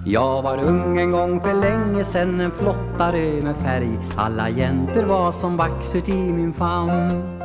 Jag 0.09 0.41
var 0.41 0.65
ung 0.65 0.97
en 0.97 1.11
gång 1.11 1.41
för 1.41 1.53
länge 1.53 2.05
sen 2.05 2.39
en 2.39 2.51
flottare 2.51 3.41
med 3.41 3.55
färg 3.55 3.99
Alla 4.15 4.49
jäntor 4.49 5.03
var 5.03 5.31
som 5.31 5.57
vax 5.57 5.95
ut 5.95 6.09
i 6.09 6.33
min 6.33 6.53
famn 6.53 7.39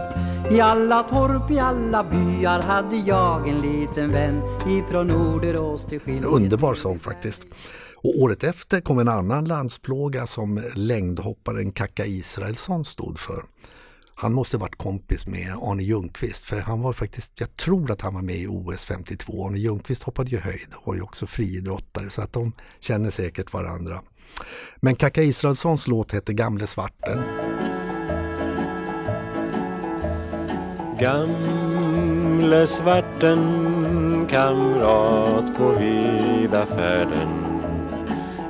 I 0.50 0.60
alla 0.60 1.02
torp, 1.02 1.50
i 1.50 1.58
alla 1.58 2.04
byar 2.04 2.62
hade 2.62 2.96
jag 2.96 3.48
en 3.48 3.58
liten 3.58 4.12
vän 4.12 4.42
Ifrån 4.68 5.06
Norderås 5.06 5.84
till 5.84 6.00
Skillinge 6.00 6.26
Underbar 6.26 6.74
sång 6.74 6.98
faktiskt. 6.98 7.42
Och 7.96 8.20
året 8.20 8.44
efter 8.44 8.80
kom 8.80 8.98
en 8.98 9.08
annan 9.08 9.44
landsplåga 9.44 10.26
som 10.26 10.62
längdhopparen 10.74 11.72
Kaka 11.72 12.06
Israelsson 12.06 12.84
stod 12.84 13.18
för. 13.18 13.42
Han 14.14 14.32
måste 14.32 14.56
varit 14.56 14.76
kompis 14.76 15.26
med 15.26 15.56
Arne 15.62 15.82
Ljungqvist 15.82 16.46
för 16.46 16.60
han 16.60 16.82
var 16.82 16.92
faktiskt, 16.92 17.30
jag 17.34 17.56
tror 17.56 17.90
att 17.90 18.00
han 18.00 18.14
var 18.14 18.22
med 18.22 18.36
i 18.36 18.46
OS 18.46 18.84
52. 18.84 19.46
Arne 19.46 19.58
Ljungqvist 19.58 20.02
hoppade 20.02 20.30
ju 20.30 20.38
höjd 20.38 20.68
och 20.76 20.86
var 20.86 20.94
ju 20.94 21.02
också 21.02 21.26
friidrottare 21.26 22.10
så 22.10 22.22
att 22.22 22.32
de 22.32 22.52
känner 22.80 23.10
säkert 23.10 23.52
varandra. 23.52 24.02
Men 24.76 24.96
Kaka 24.96 25.22
Israelssons 25.22 25.86
låt 25.86 26.12
hette 26.12 26.32
Gamle 26.32 26.66
svarten. 26.66 27.22
Gamle 31.00 32.66
svarten, 32.66 34.26
kamrat 34.30 35.56
på 35.56 35.72
vida 35.72 36.66
färden 36.66 37.52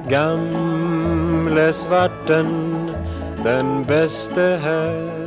Gamle 0.08 1.72
svarten, 1.72 2.90
den 3.44 3.84
bäste 3.84 4.60
här 4.62 5.21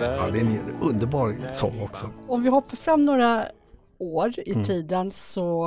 Ja, 0.00 0.30
det 0.32 0.38
är 0.38 0.42
en 0.44 0.58
underbar 0.82 1.50
sång 1.52 1.80
också. 1.82 2.10
Om 2.28 2.42
vi 2.42 2.48
hoppar 2.48 2.76
fram 2.76 3.02
några 3.02 3.44
år 3.98 4.32
i 4.38 4.52
Mm. 4.52 4.64
tiden 4.64 5.12
så 5.12 5.66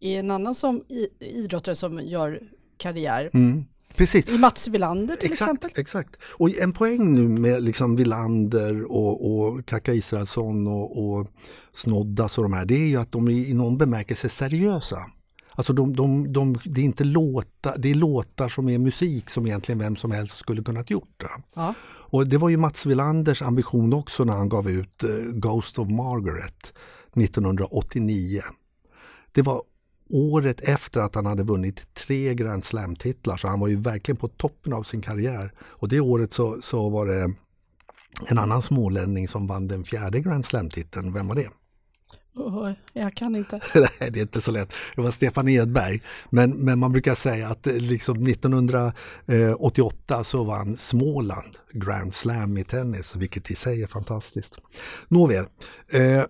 är 0.00 0.18
en 0.18 0.30
annan 0.30 0.54
som 0.54 0.82
idrottare 1.20 1.74
som 1.76 2.00
gör 2.00 2.40
karriär 2.76 3.30
Mm. 3.34 3.64
Precis. 3.96 4.28
i 4.28 4.38
Mats 4.38 4.68
Wilander 4.68 5.16
till 5.16 5.32
exempel. 5.32 5.70
Exakt, 5.70 5.78
exakt. 5.78 6.16
Och 6.38 6.50
en 6.62 6.72
poäng 6.72 7.14
nu 7.14 7.28
med 7.40 7.62
liksom 7.62 7.96
Villander 7.96 8.92
och, 8.92 9.30
och 9.32 9.66
Kaka 9.66 9.92
Israelsson 9.94 10.66
och, 10.66 11.04
och 11.04 11.26
Snoddas 11.72 12.38
och 12.38 12.44
de 12.44 12.52
här, 12.52 12.64
det 12.64 12.74
är 12.74 12.88
ju 12.88 12.96
att 12.96 13.12
de 13.12 13.28
är 13.28 13.32
i 13.32 13.54
någon 13.54 13.78
bemärkelse 13.78 14.28
seriösa. 14.28 14.98
Alltså 15.54 15.72
de, 15.72 15.96
de, 15.96 16.32
de, 16.32 16.56
det 16.64 16.80
är 16.80 16.84
inte 16.84 17.04
låtar, 17.04 17.74
det 17.78 17.90
är 17.90 17.94
låtar 17.94 18.48
som 18.48 18.68
är 18.68 18.78
musik 18.78 19.30
som 19.30 19.46
egentligen 19.46 19.78
vem 19.78 19.96
som 19.96 20.10
helst 20.10 20.38
skulle 20.38 20.62
kunnat 20.62 20.90
gjort. 20.90 21.14
Det. 21.16 21.28
Ja. 21.54 21.74
Och 22.12 22.28
det 22.28 22.38
var 22.38 22.48
ju 22.48 22.56
Mats 22.56 22.86
Wilanders 22.86 23.42
ambition 23.42 23.92
också 23.92 24.24
när 24.24 24.32
han 24.32 24.48
gav 24.48 24.70
ut 24.70 25.02
eh, 25.02 25.08
Ghost 25.32 25.78
of 25.78 25.90
Margaret 25.90 26.72
1989. 27.16 28.40
Det 29.32 29.42
var 29.42 29.62
året 30.10 30.60
efter 30.60 31.00
att 31.00 31.14
han 31.14 31.26
hade 31.26 31.42
vunnit 31.42 31.94
tre 31.94 32.34
Grand 32.34 32.64
Slam-titlar 32.64 33.36
så 33.36 33.48
han 33.48 33.60
var 33.60 33.68
ju 33.68 33.76
verkligen 33.76 34.16
på 34.16 34.28
toppen 34.28 34.72
av 34.72 34.82
sin 34.82 35.02
karriär. 35.02 35.52
Och 35.60 35.88
det 35.88 36.00
året 36.00 36.32
så, 36.32 36.60
så 36.62 36.88
var 36.88 37.06
det 37.06 37.34
en 38.28 38.38
annan 38.38 38.62
smålänning 38.62 39.28
som 39.28 39.46
vann 39.46 39.68
den 39.68 39.84
fjärde 39.84 40.20
Grand 40.20 40.46
Slam-titeln. 40.46 41.12
Vem 41.12 41.28
var 41.28 41.34
det? 41.34 41.48
Jag 42.92 43.14
kan 43.14 43.36
inte. 43.36 43.60
Nej, 43.74 44.10
det 44.10 44.18
är 44.18 44.22
inte 44.22 44.40
så 44.40 44.50
lätt. 44.50 44.72
Det 44.96 45.02
var 45.02 45.10
Stefan 45.10 45.48
Edberg. 45.48 46.02
Men, 46.30 46.50
men 46.50 46.78
man 46.78 46.92
brukar 46.92 47.14
säga 47.14 47.48
att 47.48 47.66
eh, 47.66 47.74
liksom 47.74 48.26
1988 48.26 50.24
så 50.24 50.44
vann 50.44 50.76
Småland 50.78 51.56
Grand 51.72 52.14
Slam 52.14 52.56
i 52.56 52.64
tennis, 52.64 53.16
vilket 53.16 53.50
i 53.50 53.54
sig 53.54 53.82
är 53.82 53.86
fantastiskt. 53.86 54.58
Nåväl, 55.08 55.44
eh, 55.92 56.24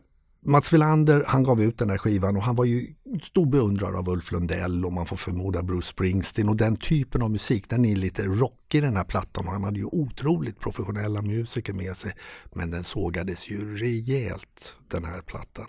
Mats 0.44 0.72
Wilander 0.72 1.24
han 1.26 1.42
gav 1.42 1.62
ut 1.62 1.78
den 1.78 1.90
här 1.90 1.98
skivan 1.98 2.36
och 2.36 2.42
han 2.42 2.56
var 2.56 2.64
ju 2.64 2.94
stor 3.22 3.46
beundrare 3.46 3.98
av 3.98 4.08
Ulf 4.08 4.32
Lundell 4.32 4.84
och 4.84 4.92
man 4.92 5.06
får 5.06 5.16
förmoda 5.16 5.62
Bruce 5.62 5.86
Springsteen 5.86 6.48
och 6.48 6.56
den 6.56 6.76
typen 6.76 7.22
av 7.22 7.30
musik, 7.30 7.68
den 7.68 7.84
är 7.84 7.96
lite 7.96 8.22
rockig 8.22 8.82
den 8.82 8.96
här 8.96 9.04
plattan 9.04 9.46
och 9.46 9.52
han 9.52 9.64
hade 9.64 9.78
ju 9.78 9.84
otroligt 9.84 10.60
professionella 10.60 11.22
musiker 11.22 11.72
med 11.72 11.96
sig. 11.96 12.12
Men 12.52 12.70
den 12.70 12.84
sågades 12.84 13.50
ju 13.50 13.76
rejält 13.76 14.74
den 14.90 15.04
här 15.04 15.20
plattan. 15.20 15.66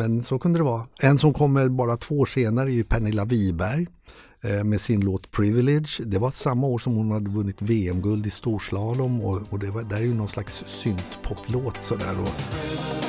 Men 0.00 0.22
så 0.22 0.38
kunde 0.38 0.58
det 0.58 0.62
vara. 0.62 0.86
En 1.00 1.18
som 1.18 1.32
kommer 1.32 1.68
bara 1.68 1.96
två 1.96 2.18
år 2.18 2.26
senare 2.26 2.70
är 2.70 2.74
ju 2.74 2.84
Pernilla 2.84 3.24
Wiberg 3.24 3.86
eh, 4.40 4.64
med 4.64 4.80
sin 4.80 5.00
låt 5.00 5.30
Privilege. 5.30 6.04
Det 6.04 6.18
var 6.18 6.30
samma 6.30 6.66
år 6.66 6.78
som 6.78 6.94
hon 6.94 7.10
hade 7.10 7.30
vunnit 7.30 7.62
VM-guld 7.62 8.26
i 8.26 8.30
storslalom 8.30 9.20
och, 9.20 9.42
och 9.50 9.58
det 9.58 9.70
var, 9.70 9.82
där 9.82 9.96
är 9.96 10.00
ju 10.00 10.14
någon 10.14 10.28
slags 10.28 10.64
syntpoplåt 10.66 11.80
sådär. 11.80 12.20
Och, 12.20 12.99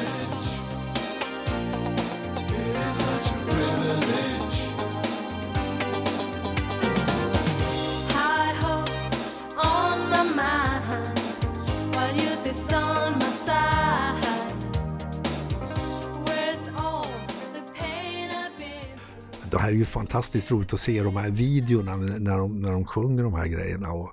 är 19.72 19.78
ju 19.78 19.86
fantastiskt 19.86 20.52
roligt 20.52 20.74
att 20.74 20.80
se 20.80 21.04
de 21.04 21.16
här 21.16 21.30
videorna 21.30 21.96
när 21.96 22.38
de, 22.38 22.62
när 22.62 22.72
de 22.72 22.86
sjunger 22.86 23.24
de 23.24 23.34
här 23.34 23.48
grejerna. 23.48 23.92
Och 23.92 24.12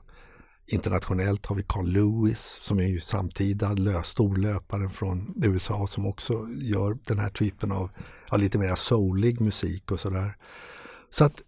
internationellt 0.67 1.47
har 1.47 1.57
vi 1.57 1.65
Carl 1.69 1.89
Lewis 1.89 2.59
som 2.63 2.79
är 2.79 2.87
ju 2.87 3.01
samtida 3.01 4.03
storlöparen 4.03 4.91
från 4.91 5.35
USA 5.43 5.87
som 5.87 6.07
också 6.07 6.49
gör 6.61 6.99
den 7.07 7.19
här 7.19 7.31
typen 7.31 7.73
av 7.73 7.91
ja, 8.31 8.37
lite 8.37 8.59
mer 8.59 8.75
soulig 8.75 9.41
musik 9.41 9.93
och 9.93 10.01
sådär. 10.01 10.37
Så 11.11 11.25
att 11.25 11.43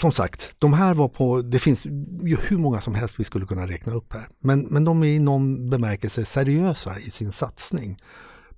som 0.00 0.12
sagt, 0.12 0.54
de 0.58 0.72
här 0.72 0.94
var 0.94 1.08
på, 1.08 1.42
det 1.42 1.58
finns 1.58 1.84
ju 2.22 2.36
hur 2.48 2.58
många 2.58 2.80
som 2.80 2.94
helst 2.94 3.20
vi 3.20 3.24
skulle 3.24 3.46
kunna 3.46 3.66
räkna 3.66 3.92
upp 3.92 4.12
här. 4.12 4.28
Men, 4.40 4.60
men 4.60 4.84
de 4.84 5.02
är 5.02 5.06
i 5.06 5.18
någon 5.18 5.70
bemärkelse 5.70 6.24
seriösa 6.24 6.98
i 6.98 7.10
sin 7.10 7.32
satsning. 7.32 7.98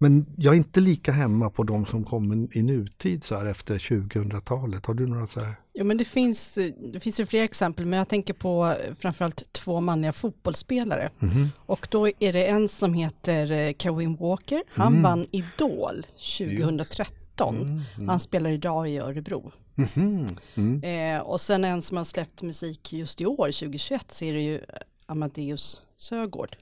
Men 0.04 0.26
jag 0.36 0.54
är 0.54 0.58
inte 0.58 0.80
lika 0.80 1.12
hemma 1.12 1.50
på 1.50 1.62
de 1.62 1.86
som 1.86 2.04
kommer 2.04 2.56
i 2.56 2.62
nutid 2.62 3.24
så 3.24 3.34
här 3.34 3.46
efter 3.46 3.78
2000-talet. 3.78 4.86
Har 4.86 4.94
du 4.94 5.06
några 5.06 5.26
så 5.26 5.40
här? 5.40 5.54
Jo, 5.74 5.84
men 5.84 5.96
det 5.96 6.04
finns, 6.04 6.58
det 6.92 7.00
finns 7.00 7.20
ju 7.20 7.26
fler 7.26 7.42
exempel, 7.44 7.86
men 7.86 7.98
jag 7.98 8.08
tänker 8.08 8.34
på 8.34 8.74
framförallt 8.98 9.52
två 9.52 9.80
manliga 9.80 10.12
fotbollsspelare. 10.12 11.10
Mhm. 11.18 11.48
Och 11.66 11.88
då 11.90 12.08
är 12.18 12.32
det 12.32 12.46
en 12.46 12.68
som 12.68 12.94
heter 12.94 13.52
eh, 13.52 13.72
Kevin 13.78 14.16
Walker. 14.16 14.62
Han 14.68 14.92
Mm. 14.92 15.02
vann 15.02 15.26
Idol 15.30 16.06
2013. 16.38 17.82
Han 18.06 18.20
spelar 18.20 18.50
idag 18.50 18.88
i 18.90 18.98
Örebro. 18.98 19.52
Mhm. 19.74 20.26
Mm. 20.56 20.82
Eh, 21.16 21.22
och 21.22 21.40
sen 21.40 21.64
en 21.64 21.82
som 21.82 21.96
har 21.96 22.04
släppt 22.04 22.42
musik 22.42 22.92
just 22.92 23.20
i 23.20 23.26
år, 23.26 23.52
2021, 23.52 24.12
så 24.12 24.24
är 24.24 24.34
det 24.34 24.42
ju 24.42 24.60
Amadeus 25.06 25.80
Sögård. 25.96 26.56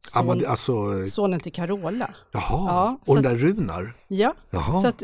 Mm. 0.00 0.26
Son, 0.26 0.30
Amade, 0.30 0.48
alltså, 0.50 1.06
Sonen 1.06 1.40
till 1.40 1.52
Carola. 1.52 2.10
jaha, 2.32 2.42
Ja, 2.68 2.98
och 3.06 3.14
den 3.14 3.24
där 3.24 3.36
Runar? 3.36 3.96
Ja, 4.08 4.34
Jaha. 4.50 4.80
så 4.80 4.86
att 4.88 5.02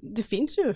det 0.00 0.22
finns 0.22 0.58
ju 0.58 0.74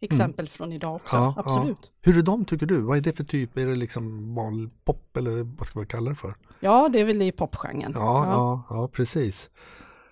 exempel 0.00 0.48
från 0.48 0.72
idag 0.72 0.94
också, 0.94 1.16
Ja, 1.16 1.34
absolut. 1.36 1.78
Ja. 1.82 1.88
Hur 2.02 2.18
är 2.18 2.22
de 2.22 2.44
tycker 2.44 2.66
du? 2.66 2.80
Vad 2.80 2.96
är 2.96 3.00
det 3.00 3.12
för 3.16 3.24
typ? 3.24 3.58
Är 3.58 3.66
det 3.66 3.76
liksom 3.76 4.34
vanlig 4.34 4.70
pop 4.84 5.16
eller 5.16 5.56
vad 5.58 5.66
ska 5.66 5.78
man 5.78 5.86
kalla 5.86 6.10
det 6.10 6.16
för? 6.16 6.34
Ja, 6.60 6.88
det 6.88 7.00
är 7.00 7.04
väl 7.04 7.22
i 7.22 7.32
popgenren. 7.32 7.92
Ja, 7.94 8.26
ja. 8.26 8.66
ja, 8.70 8.88
precis. 8.88 9.48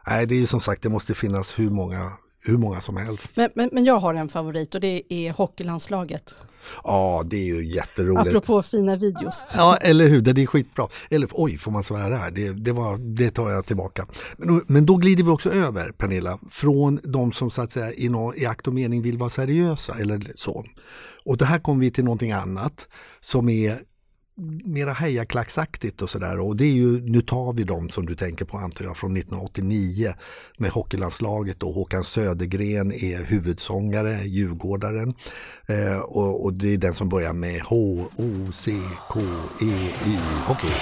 Nej, 0.06 0.26
det 0.26 0.34
är 0.34 0.38
ju 0.38 0.46
som 0.46 0.60
sagt, 0.60 0.82
det 0.82 0.88
måste 0.88 1.14
finnas 1.14 1.58
hur 1.58 1.70
många, 1.70 2.12
hur 2.44 2.58
många 2.58 2.80
som 2.80 2.96
helst. 2.96 3.36
Men, 3.36 3.50
men, 3.54 3.68
men 3.72 3.84
jag 3.84 3.98
har 3.98 4.14
en 4.14 4.28
favorit 4.28 4.74
och 4.74 4.80
det 4.80 5.02
är 5.08 5.32
hockeylandslaget. 5.32 6.34
Ja, 6.84 7.22
det 7.26 7.36
är 7.36 7.44
ju 7.44 7.66
jätteroligt. 7.66 8.28
Apropå 8.28 8.62
fina 8.62 8.96
videos. 8.96 9.44
Ja, 9.54 9.76
eller 9.76 10.08
hur, 10.08 10.20
det 10.20 10.42
är 10.42 10.46
skitbra. 10.46 10.88
Eller 11.10 11.28
oj, 11.32 11.58
får 11.58 11.70
man 11.70 11.82
svära 11.82 12.16
här? 12.16 12.30
Det, 12.30 12.52
det, 12.52 12.72
var, 12.72 12.98
det 12.98 13.30
tar 13.30 13.50
jag 13.50 13.66
tillbaka. 13.66 14.06
Men, 14.36 14.62
men 14.66 14.86
då 14.86 14.96
glider 14.96 15.24
vi 15.24 15.30
också 15.30 15.50
över, 15.50 15.92
Pernilla, 15.92 16.38
från 16.50 17.00
de 17.02 17.32
som 17.32 17.50
så 17.50 17.62
att 17.62 17.72
säga 17.72 17.92
i, 17.92 18.08
nå, 18.08 18.34
i 18.34 18.46
akt 18.46 18.66
och 18.66 18.74
mening 18.74 19.02
vill 19.02 19.18
vara 19.18 19.30
seriösa 19.30 19.94
eller 20.00 20.32
så. 20.34 20.64
Och 21.24 21.36
det 21.36 21.44
här 21.44 21.58
kommer 21.58 21.80
vi 21.80 21.90
till 21.90 22.04
någonting 22.04 22.32
annat 22.32 22.88
som 23.20 23.48
är 23.48 23.78
mera 24.64 24.92
hejaklacksaktigt 24.92 26.02
och 26.02 26.10
sådär. 26.10 26.40
Och 26.40 26.56
det 26.56 26.64
är 26.64 26.72
ju, 26.72 27.00
nu 27.00 27.20
tar 27.20 27.52
vi 27.52 27.64
dem 27.64 27.90
som 27.90 28.06
du 28.06 28.14
tänker 28.14 28.44
på 28.44 28.58
antar 28.58 28.84
jag 28.84 28.96
från 28.96 29.16
1989 29.16 30.14
med 30.58 30.70
hockeylandslaget 30.70 31.62
och 31.62 31.74
Håkan 31.74 32.04
Södergren 32.04 32.92
är 32.92 33.24
huvudsångare, 33.24 34.24
djurgårdaren. 34.24 35.14
Eh, 35.66 35.98
och, 35.98 36.44
och, 36.44 36.52
det 36.54 36.74
är 36.74 36.78
den 36.78 36.94
som 36.94 37.08
börjar 37.08 37.32
med 37.32 37.60
H-O-C-K-E-Y, 37.62 38.18
hockey. 40.46 40.72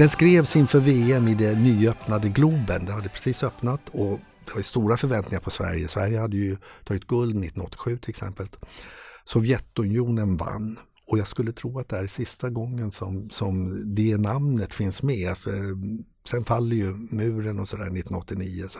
Den 0.00 0.08
skrevs 0.08 0.56
inför 0.56 0.80
VM 0.80 1.28
i 1.28 1.34
det 1.34 1.58
nyöppnade 1.58 2.28
Globen. 2.28 2.84
Det 2.84 2.92
hade 2.92 3.08
precis 3.08 3.42
öppnat 3.42 3.80
och 3.92 4.20
det 4.46 4.54
var 4.54 4.62
stora 4.62 4.96
förväntningar 4.96 5.40
på 5.40 5.50
Sverige. 5.50 5.88
Sverige 5.88 6.18
hade 6.18 6.36
ju 6.36 6.56
tagit 6.84 7.06
guld 7.06 7.30
1987 7.30 7.98
till 7.98 8.10
exempel. 8.10 8.46
Sovjetunionen 9.24 10.36
vann 10.36 10.78
och 11.06 11.18
jag 11.18 11.26
skulle 11.26 11.52
tro 11.52 11.78
att 11.78 11.88
det 11.88 11.96
här 11.96 12.02
är 12.02 12.08
sista 12.08 12.50
gången 12.50 12.92
som, 12.92 13.30
som 13.30 13.82
det 13.94 14.16
namnet 14.16 14.74
finns 14.74 15.02
med. 15.02 15.38
För, 15.38 15.50
eh, 15.50 15.76
sen 16.28 16.44
faller 16.44 16.76
ju 16.76 16.96
muren 17.10 17.60
och 17.60 17.68
sådär 17.68 17.84
1989. 17.84 18.64
Så. 18.70 18.78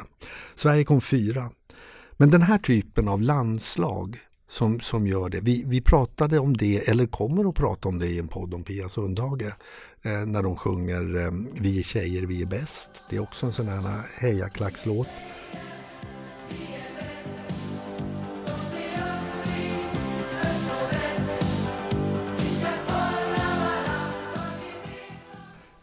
Sverige 0.55 0.85
kom 0.85 1.01
fyra. 1.01 1.51
Men 2.17 2.31
den 2.31 2.43
här 2.43 2.59
typen 2.59 3.09
av 3.09 3.23
landslag 3.23 4.17
som, 4.51 4.81
som 4.81 5.07
gör 5.07 5.29
det. 5.29 5.41
Vi, 5.41 5.65
vi 5.67 5.81
pratade 5.81 6.39
om 6.39 6.57
det, 6.57 6.89
eller 6.89 7.07
kommer 7.07 7.49
att 7.49 7.55
prata 7.55 7.89
om 7.89 7.99
det 7.99 8.07
i 8.07 8.19
en 8.19 8.29
podd 8.29 8.55
om 8.55 8.65
Pia 8.65 8.89
Sundhage. 8.89 9.53
Eh, 10.03 10.27
när 10.27 10.43
de 10.43 10.57
sjunger 10.57 11.17
eh, 11.17 11.31
Vi 11.61 11.79
är 11.79 11.83
tjejer, 11.83 12.23
vi 12.23 12.43
är 12.43 12.47
bäst. 12.47 13.05
Det 13.11 13.17
är 13.17 13.21
också 13.21 13.47
en 13.47 13.53
sån 13.53 13.69
här 13.69 14.03
hejaklackslåt. 14.19 15.09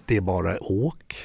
Det 0.06 0.18
är 0.18 0.22
bara 0.22 0.64
åk 0.64 1.16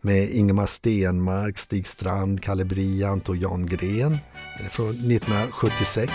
med 0.00 0.30
Ingemar 0.30 0.66
Stenmark, 0.66 1.58
Stig 1.58 1.86
Strand, 1.86 2.42
Kalle 2.42 2.64
Briant 2.64 3.28
och 3.28 3.36
Jan 3.36 3.66
Gren. 3.66 4.18
Den 4.56 4.66
är 4.66 4.70
från 4.70 4.88
1976. 4.88 6.12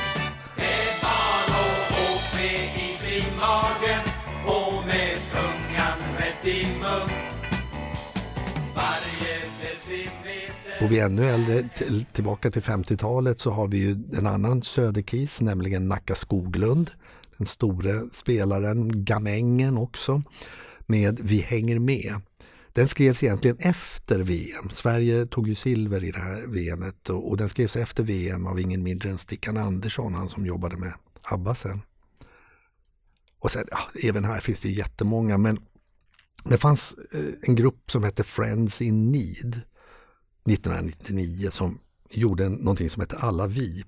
Går 10.87 10.91
vi 10.91 10.99
ännu 10.99 11.29
äldre 11.29 11.69
till, 11.77 12.05
tillbaka 12.13 12.51
till 12.51 12.61
50-talet 12.61 13.39
så 13.39 13.51
har 13.51 13.67
vi 13.67 13.77
ju 13.77 13.91
en 14.17 14.27
annan 14.27 14.61
söderkis, 14.61 15.41
nämligen 15.41 15.87
Nacka 15.87 16.15
Skoglund. 16.15 16.91
Den 17.37 17.47
store 17.47 18.09
spelaren, 18.11 19.05
gamängen 19.05 19.77
också, 19.77 20.23
med 20.85 21.19
Vi 21.21 21.37
hänger 21.37 21.79
med. 21.79 22.21
Den 22.73 22.87
skrevs 22.87 23.23
egentligen 23.23 23.57
efter 23.59 24.19
VM. 24.19 24.69
Sverige 24.71 25.25
tog 25.25 25.47
ju 25.47 25.55
silver 25.55 26.03
i 26.03 26.11
det 26.11 26.19
här 26.19 26.41
VMet 26.47 27.09
och, 27.09 27.29
och 27.29 27.37
den 27.37 27.49
skrevs 27.49 27.75
efter 27.75 28.03
VM 28.03 28.47
av 28.47 28.59
ingen 28.59 28.83
mindre 28.83 29.09
än 29.09 29.17
Stickan 29.17 29.57
Andersson, 29.57 30.13
han 30.13 30.29
som 30.29 30.45
jobbade 30.45 30.77
med 30.77 30.93
ABBA 31.21 31.55
sen. 31.55 31.81
Och 33.39 33.51
sen, 33.51 33.65
ja, 33.71 33.79
även 34.09 34.23
här 34.23 34.39
finns 34.39 34.59
det 34.59 34.69
jättemånga 34.69 35.37
men 35.37 35.59
det 36.43 36.57
fanns 36.57 36.95
eh, 37.13 37.49
en 37.49 37.55
grupp 37.55 37.91
som 37.91 38.03
hette 38.03 38.23
Friends 38.23 38.81
in 38.81 39.11
Need 39.11 39.61
1999 40.47 41.51
som 41.51 41.79
gjorde 42.09 42.49
någonting 42.49 42.89
som 42.89 43.01
hette 43.01 43.17
Alla 43.17 43.47
vi. 43.47 43.83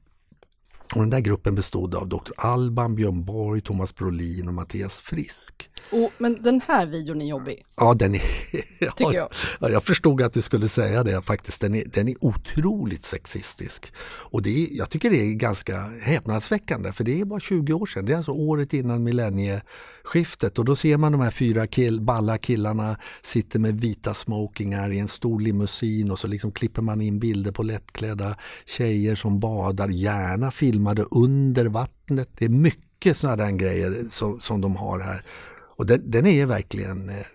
Och 0.96 1.02
den 1.02 1.10
där 1.10 1.20
gruppen 1.20 1.56
bestod 1.56 1.96
av 1.96 2.10
Dr. 2.10 2.32
Alban, 2.38 2.96
Björn 2.96 3.26
Borg, 3.26 3.62
Thomas 3.62 3.96
Brolin 3.96 4.48
och 4.48 4.54
Mattias 4.54 5.00
Frisk. 5.00 5.70
Och, 5.92 6.12
men 6.18 6.44
den 6.44 6.62
här 6.68 6.86
videon 6.86 7.22
är 7.22 7.26
jobbig, 7.26 7.66
Ja, 7.80 7.94
den 7.94 8.16
är... 8.16 8.22
tycker 8.96 9.14
jag. 9.14 9.30
Ja, 9.60 9.70
jag 9.70 9.84
förstod 9.84 10.22
att 10.22 10.34
du 10.34 10.42
skulle 10.42 10.70
säga 10.70 11.04
det 11.04 11.22
faktiskt. 11.22 11.62
Den 11.62 11.76
är, 11.76 11.84
den 11.94 12.08
är 12.08 12.16
otroligt 12.22 13.06
sexistisk. 13.06 13.94
Och 14.06 14.42
det 14.42 14.50
är, 14.50 14.68
jag 14.72 14.90
tycker 14.90 15.10
det 15.10 15.22
är 15.22 15.34
ganska 15.34 15.78
häpnadsväckande 16.02 16.92
för 16.92 17.04
det 17.04 17.22
är 17.22 17.26
bara 17.26 17.40
20 17.40 17.74
år 17.74 17.86
sedan. 17.86 18.06
Det 18.06 18.14
är 18.14 18.18
alltså 18.18 18.32
året 18.32 18.74
innan 18.74 19.04
millennieskiftet 19.04 20.60
och 20.60 20.66
då 20.66 20.76
ser 20.76 20.98
man 20.98 21.12
de 21.12 21.22
här 21.22 21.32
fyra 21.32 21.68
kill, 21.68 22.02
balla 22.02 22.38
killarna 22.38 22.98
sitter 23.22 23.60
med 23.60 23.82
vita 23.82 24.14
smokingar 24.14 24.92
i 24.92 25.00
en 25.00 25.08
stor 25.08 25.40
limousin 25.40 26.12
och 26.12 26.20
så 26.20 26.28
liksom 26.28 26.52
klipper 26.52 26.82
man 26.82 27.02
in 27.02 27.20
bilder 27.20 27.52
på 27.52 27.64
lättklädda 27.64 28.36
tjejer 28.66 29.16
som 29.16 29.40
badar, 29.40 29.90
gärna 29.90 30.52
filmade 30.80 31.04
under 31.12 31.66
vattnet. 31.66 32.30
Det 32.38 32.46
är 32.46 32.50
mycket 32.50 33.18
sådana 33.18 33.36
där 33.36 33.52
grejer 33.52 34.06
som, 34.10 34.42
som 34.42 34.62
de 34.62 34.76
har 34.76 35.00
här. 35.00 35.26
Och 35.78 35.86
den, 35.86 36.12
den 36.12 36.26
är 36.26 36.46
verkligen 36.46 37.10
eh, 37.10 37.26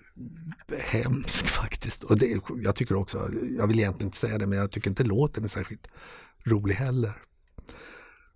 hemsk 0.79 1.47
faktiskt. 1.61 2.03
Och 2.05 2.19
det, 2.19 2.41
jag 2.63 2.77
tycker 2.77 2.95
också, 2.95 3.29
jag 3.59 3.67
vill 3.67 3.79
egentligen 3.79 4.09
inte 4.09 4.19
säga 4.19 4.39
det, 4.39 4.47
men 4.47 4.59
jag 4.59 4.71
tycker 4.71 4.91
inte 4.91 5.05
låten 5.05 5.45
är 5.45 5.49
särskilt 5.49 5.89
rolig 6.45 6.75
heller. 6.75 7.13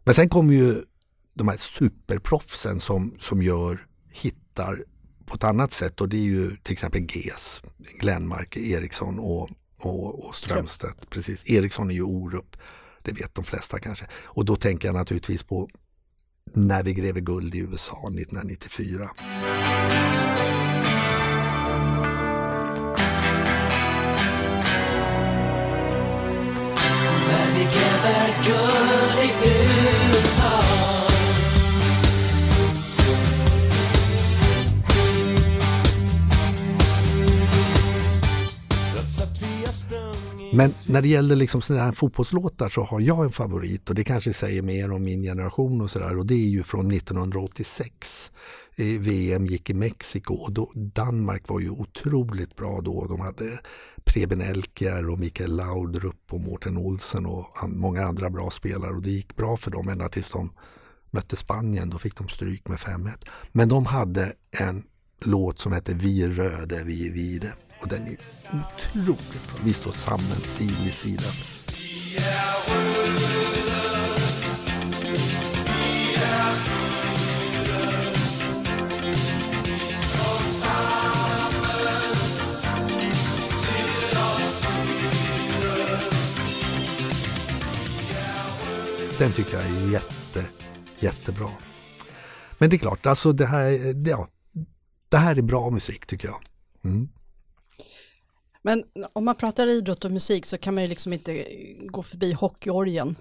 Men 0.04 0.14
sen 0.14 0.28
kommer 0.28 0.54
ju 0.54 0.84
de 1.34 1.48
här 1.48 1.56
superproffsen 1.56 2.80
som, 2.80 3.16
som 3.20 3.42
gör 3.42 3.86
hittar 4.10 4.84
på 5.26 5.34
ett 5.34 5.44
annat 5.44 5.72
sätt 5.72 6.00
och 6.00 6.08
det 6.08 6.16
är 6.16 6.28
ju 6.30 6.56
till 6.56 6.72
exempel 6.72 7.06
GES, 7.10 7.62
Glenmark, 8.00 8.56
Eriksson 8.56 9.18
och, 9.18 9.50
och, 9.80 10.24
och 10.24 10.34
Strömstedt. 10.34 11.10
Precis. 11.10 11.50
Eriksson 11.50 11.90
är 11.90 11.94
ju 11.94 12.02
Orup, 12.02 12.56
det 13.02 13.12
vet 13.12 13.34
de 13.34 13.44
flesta 13.44 13.78
kanske. 13.78 14.06
Och 14.24 14.44
då 14.44 14.56
tänker 14.56 14.88
jag 14.88 14.94
naturligtvis 14.94 15.42
på 15.42 15.68
när 16.54 16.82
vi 16.82 16.94
gräver 16.94 17.20
guld 17.20 17.54
i 17.54 17.58
USA 17.58 17.96
1994. 17.96 19.10
När 27.28 27.54
vi 27.54 27.64
gräver 27.64 28.44
guld 28.44 29.24
i 29.24 29.48
USA 29.48 29.57
Men 40.52 40.74
när 40.86 41.02
det 41.02 41.08
gäller 41.08 41.36
liksom 41.36 41.60
sådana 41.60 41.84
här 41.84 41.92
fotbollslåtar 41.92 42.68
så 42.68 42.82
har 42.82 43.00
jag 43.00 43.24
en 43.24 43.32
favorit 43.32 43.88
och 43.88 43.94
det 43.94 44.04
kanske 44.04 44.32
säger 44.32 44.62
mer 44.62 44.92
om 44.92 45.04
min 45.04 45.22
generation 45.22 45.80
och 45.80 45.90
sådär 45.90 46.18
och 46.18 46.26
det 46.26 46.34
är 46.34 46.48
ju 46.48 46.62
från 46.62 46.90
1986. 46.90 48.30
Eh, 48.76 48.86
VM 48.86 49.46
gick 49.46 49.70
i 49.70 49.74
Mexiko 49.74 50.34
och 50.34 50.52
då, 50.52 50.72
Danmark 50.74 51.48
var 51.48 51.60
ju 51.60 51.70
otroligt 51.70 52.56
bra 52.56 52.80
då. 52.80 53.06
De 53.06 53.20
hade 53.20 53.58
Preben 54.04 54.40
Elkjær 54.40 55.10
och 55.10 55.18
Mikael 55.18 55.56
Laudrup 55.56 56.32
och 56.32 56.40
Mårten 56.40 56.76
Olsen 56.76 57.26
och 57.26 57.46
många 57.68 58.04
andra 58.04 58.30
bra 58.30 58.50
spelare 58.50 58.90
och 58.90 59.02
det 59.02 59.10
gick 59.10 59.36
bra 59.36 59.56
för 59.56 59.70
dem 59.70 59.88
ända 59.88 60.08
tills 60.08 60.30
de 60.30 60.52
mötte 61.10 61.36
Spanien. 61.36 61.90
Då 61.90 61.98
fick 61.98 62.16
de 62.16 62.28
stryk 62.28 62.68
med 62.68 62.78
5-1. 62.78 63.12
Men 63.52 63.68
de 63.68 63.86
hade 63.86 64.32
en 64.50 64.84
låt 65.20 65.58
som 65.58 65.72
hette 65.72 65.94
Vi 65.94 66.28
röde, 66.28 66.82
vi 66.84 67.10
vide. 67.10 67.52
Och 67.80 67.88
den 67.88 68.02
är 68.06 68.16
otroligt 68.46 69.48
bra. 69.52 69.60
Vi 69.64 69.72
står 69.72 69.92
samman 69.92 70.40
sida 70.46 70.78
vid 70.82 70.92
sida. 70.92 71.24
Den 89.18 89.32
tycker 89.32 89.54
jag 89.54 89.66
är 89.66 89.92
jätte, 89.92 90.44
jättebra. 90.98 91.48
Men 92.58 92.70
det 92.70 92.76
är 92.76 92.78
klart, 92.78 93.06
alltså 93.06 93.32
det 93.32 93.46
här, 93.46 93.94
ja, 94.08 94.28
det 95.08 95.16
här 95.16 95.36
är 95.36 95.42
bra 95.42 95.70
musik 95.70 96.06
tycker 96.06 96.28
jag. 96.28 96.40
Mm. 96.84 97.08
Men 98.62 98.84
om 99.12 99.24
man 99.24 99.34
pratar 99.34 99.66
idrott 99.66 100.04
och 100.04 100.10
musik 100.10 100.46
så 100.46 100.58
kan 100.58 100.74
man 100.74 100.82
ju 100.84 100.88
liksom 100.88 101.12
inte 101.12 101.44
gå 101.86 102.02
förbi 102.02 102.32
hockeyorgen. 102.32 103.16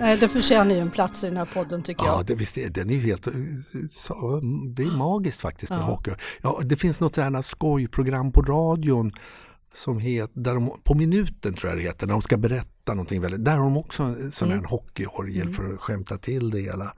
Nej, 0.00 0.16
det 0.18 0.28
förtjänar 0.28 0.74
ju 0.74 0.80
en 0.80 0.90
plats 0.90 1.24
i 1.24 1.26
den 1.26 1.36
här 1.36 1.48
podden 1.54 1.82
tycker 1.82 2.04
Ja, 2.04 2.16
jag. 2.16 2.26
det, 2.26 2.34
visst 2.34 2.58
är, 2.58 2.68
den 2.70 2.90
är 2.90 2.98
helt, 2.98 3.28
så, 3.88 4.40
det 4.76 4.82
är 4.82 4.96
magiskt 4.96 5.40
faktiskt 5.40 5.70
med 5.70 5.78
Ja. 5.78 5.82
hockey. 5.84 6.10
Ja, 6.42 6.60
det 6.64 6.76
finns 6.76 7.00
något 7.00 7.14
sådant 7.14 7.34
här 7.34 7.42
skojprogram 7.42 8.32
på 8.32 8.42
radion 8.42 9.10
som 9.74 9.98
heter, 9.98 10.40
där 10.40 10.54
de, 10.54 10.80
på 10.84 10.94
minuten 10.94 11.54
tror 11.54 11.70
jag 11.70 11.78
det 11.78 11.82
heter, 11.82 12.06
när 12.06 12.12
de 12.14 12.22
ska 12.22 12.36
berätta 12.36 12.94
någonting 12.94 13.20
väldigt, 13.20 13.44
där 13.44 13.52
har 13.56 13.64
de 13.64 13.76
också 13.76 14.02
en 14.02 14.30
sån 14.32 14.48
Mm. 14.48 14.60
här 14.60 14.68
hockeyorgel 14.70 15.50
för 15.50 15.74
att 15.74 15.80
skämta 15.80 16.18
till 16.18 16.50
det 16.50 16.60
hela. 16.60 16.94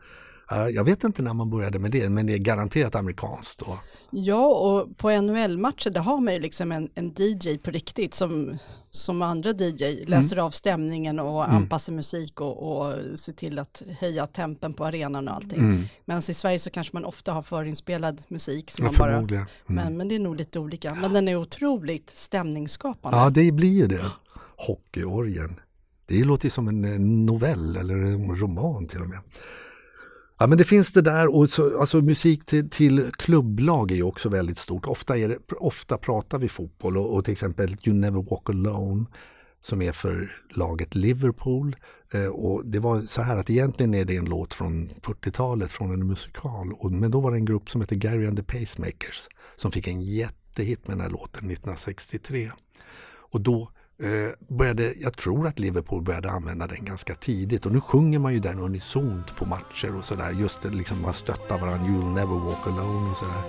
Ja, 0.51 0.71
Jag 0.71 0.85
vet 0.85 1.05
inte 1.05 1.23
när 1.23 1.35
man 1.35 1.51
började 1.51 1.79
med 1.79 1.91
det, 1.91 2.09
men 2.09 2.27
det 2.27 2.33
är 2.35 2.39
garanterat 2.39 2.95
amerikanskt. 2.95 3.59
Då. 3.59 3.79
Ja, 4.11 4.47
och 4.47 4.97
på 4.97 5.11
NHL-matcher 5.11 5.91
där 5.91 6.01
har 6.01 6.21
man 6.21 6.35
ju 6.35 6.41
liksom 6.41 6.73
en, 6.73 6.89
en 6.95 7.15
DJ 7.19 7.59
på 7.59 7.71
riktigt 7.71 8.15
som, 8.15 8.59
som 8.91 9.23
andra 9.23 9.51
DJ 9.51 10.05
läser 10.05 10.37
av 10.37 10.51
stämningen 10.51 11.19
och 11.21 11.53
anpassar 11.53 11.93
musik 11.93 12.41
och, 12.41 12.79
och 12.87 13.19
ser 13.19 13.33
till 13.33 13.59
att 13.59 13.83
höja 14.01 14.27
tempen 14.27 14.73
på 14.75 14.85
arenan 14.85 15.29
och 15.29 15.35
allting. 15.35 15.59
Mm. 15.59 15.85
Medan 16.05 16.23
i 16.29 16.35
Sverige 16.35 16.59
så 16.59 16.71
kanske 16.71 16.97
man 16.97 17.05
ofta 17.05 17.33
har 17.33 17.43
förinspelad 17.43 18.23
musik 18.29 18.71
som 18.71 18.85
Ja, 18.87 18.93
man 18.99 19.27
bara. 19.27 19.37
Mm. 19.37 19.47
men, 19.67 19.97
men 19.97 20.09
det 20.09 20.15
är 20.15 20.21
nog 20.21 20.37
lite 20.37 20.59
olika. 20.59 20.95
Men 20.95 21.13
den 21.13 21.29
är 21.29 21.37
otroligt 21.37 22.11
stämningsskapande. 22.11 23.19
Ja, 23.19 23.31
det 23.31 23.53
blir 23.53 23.73
ju 23.73 23.87
det. 23.87 24.11
Hockeyorgeln. 24.57 25.61
Det 26.07 26.25
låter 26.25 26.45
ju 26.45 26.51
som 26.51 26.69
en 26.69 27.27
novell 27.27 27.77
eller 27.77 27.95
en 27.95 28.37
roman 28.37 28.87
till 28.87 29.01
och 29.01 29.09
med. 29.09 29.19
Ja 30.39 30.47
men 30.47 30.59
det 30.59 30.65
finns 30.65 30.93
det 30.93 31.03
där 31.03 31.35
och 31.35 31.51
så, 31.51 31.81
alltså 31.81 32.01
musik 32.01 32.47
till, 32.47 32.71
till 32.71 33.13
klubblag 33.13 33.91
är 33.91 33.97
ju 33.97 34.03
också 34.03 34.29
väldigt 34.29 34.59
stort. 34.59 34.87
Ofta, 34.87 35.19
är 35.19 35.29
det, 35.29 35.39
ofta 35.57 35.99
pratar 35.99 36.39
vi 36.39 36.49
fotboll 36.49 36.97
och, 36.97 37.15
och 37.15 37.25
till 37.25 37.33
exempel 37.33 37.77
You 37.85 37.97
Never 37.97 38.23
Walk 38.23 38.51
Alone 38.51 39.05
som 39.61 39.83
är 39.83 39.93
för 39.93 40.33
laget 40.51 40.95
Liverpool. 40.95 41.77
Eh, 42.13 42.27
och 42.27 42.67
det 42.67 42.79
var 42.79 43.01
så 43.01 43.23
här 43.23 43.37
att 43.37 43.51
egentligen 43.51 43.95
är 43.95 44.05
det 44.05 44.17
en 44.17 44.25
låt 44.25 44.55
från 44.55 44.89
40-talet 44.89 45.71
från 45.71 45.93
en 45.93 46.07
musikal. 46.07 46.73
Och, 46.73 46.93
men 46.93 47.11
då 47.11 47.21
var 47.21 47.31
det 47.31 47.37
en 47.37 47.45
grupp 47.45 47.71
som 47.71 47.81
heter 47.81 47.97
Gary 47.97 48.27
and 48.27 48.37
the 48.37 48.59
Pacemakers 48.59 49.29
som 49.57 49.73
fick 49.73 49.89
en 49.89 50.03
jättehit 50.03 50.89
med 50.89 50.97
den 50.97 51.03
här 51.03 51.11
låten 51.11 51.51
1963. 51.51 52.53
Och 53.09 53.41
då 53.41 53.71
Eh, 53.99 54.57
började, 54.57 54.95
jag 54.97 55.17
tror 55.17 55.47
att 55.47 55.59
Liverpool 55.59 56.03
började 56.03 56.31
använda 56.31 56.67
den 56.67 56.85
ganska 56.85 57.15
tidigt 57.15 57.67
och 57.67 57.73
nu 57.73 57.81
sjunger 57.81 58.19
man 58.19 58.35
ju 58.35 58.41
den 58.41 58.59
unisont 58.59 59.37
på 59.37 59.47
matcher 59.47 59.97
och 59.97 60.05
sådär. 60.05 60.31
Just 60.31 60.63
det, 60.63 60.69
liksom 60.69 61.03
man 61.03 61.15
stöttar 61.15 61.59
varandra, 61.59 61.87
You'll 61.87 62.15
never 62.15 62.39
walk 62.47 62.67
alone 62.67 63.11
och 63.11 63.17
sådär. 63.17 63.43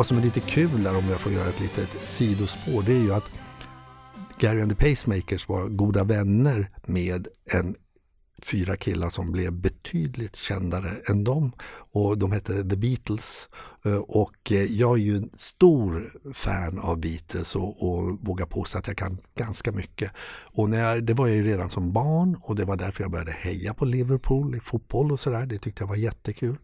Vad 0.00 0.06
som 0.06 0.18
är 0.18 0.22
lite 0.22 0.40
kul 0.40 0.82
där 0.82 0.96
om 0.96 1.08
jag 1.10 1.20
får 1.20 1.32
göra 1.32 1.48
ett 1.48 1.60
litet 1.60 1.88
sidospår 2.02 2.82
det 2.82 2.92
är 2.92 2.98
ju 2.98 3.12
att 3.12 3.30
Gary 4.38 4.60
and 4.60 4.76
the 4.78 4.90
Pacemakers 4.90 5.48
var 5.48 5.68
goda 5.68 6.04
vänner 6.04 6.70
med 6.86 7.28
en 7.52 7.74
fyra 8.44 8.76
killar 8.76 9.10
som 9.10 9.32
blev 9.32 9.52
betydligt 9.52 10.36
kändare 10.36 10.90
än 11.08 11.24
dem. 11.24 11.52
Och 11.92 12.18
de 12.18 12.32
hette 12.32 12.52
The 12.52 12.76
Beatles. 12.76 13.48
Eh, 13.84 13.96
och 13.96 14.52
eh, 14.52 14.64
jag 14.64 14.98
är 14.98 15.02
ju 15.02 15.16
en 15.16 15.30
stor 15.38 16.12
fan 16.32 16.78
av 16.78 17.00
Beatles 17.00 17.56
och, 17.56 17.82
och 17.82 18.18
vågar 18.20 18.46
påstå 18.46 18.78
att 18.78 18.86
jag 18.86 18.96
kan 18.96 19.18
ganska 19.34 19.72
mycket. 19.72 20.12
Och 20.52 20.70
när 20.70 20.78
jag, 20.78 21.04
det 21.04 21.14
var 21.14 21.26
jag 21.26 21.36
ju 21.36 21.44
redan 21.44 21.70
som 21.70 21.92
barn 21.92 22.36
och 22.42 22.56
det 22.56 22.64
var 22.64 22.76
därför 22.76 23.04
jag 23.04 23.10
började 23.10 23.32
heja 23.32 23.74
på 23.74 23.84
Liverpool 23.84 24.54
i 24.56 24.60
fotboll 24.60 25.12
och 25.12 25.20
sådär. 25.20 25.46
Det 25.46 25.58
tyckte 25.58 25.82
jag 25.82 25.88
var 25.88 25.96
jättekul. 25.96 26.58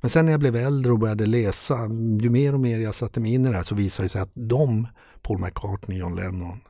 Men 0.00 0.10
sen 0.10 0.24
när 0.24 0.32
jag 0.32 0.40
blev 0.40 0.56
äldre 0.56 0.92
och 0.92 0.98
började 0.98 1.26
läsa, 1.26 1.78
ju 2.20 2.30
mer 2.30 2.54
och 2.54 2.60
mer 2.60 2.78
jag 2.78 2.94
satte 2.94 3.20
mig 3.20 3.34
in 3.34 3.46
i 3.46 3.48
det 3.48 3.56
här 3.56 3.62
så 3.62 3.74
visade 3.74 4.06
det 4.06 4.10
sig 4.10 4.20
att 4.20 4.32
de, 4.34 4.86
Paul 5.22 5.38
McCartney, 5.38 5.98
John 5.98 6.16
Lennon, 6.16 6.60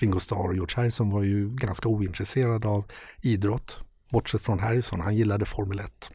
Ringo 0.00 0.20
Starr 0.20 0.48
och 0.48 0.54
George 0.54 0.76
Harrison 0.76 1.10
var 1.10 1.22
ju 1.22 1.50
ganska 1.50 1.88
ointresserade 1.88 2.68
av 2.68 2.84
idrott. 3.22 3.78
Bortsett 4.10 4.42
från 4.42 4.58
Harrison, 4.58 5.00
han 5.00 5.16
gillade 5.16 5.46
Formel 5.46 5.78
1. 5.78 6.10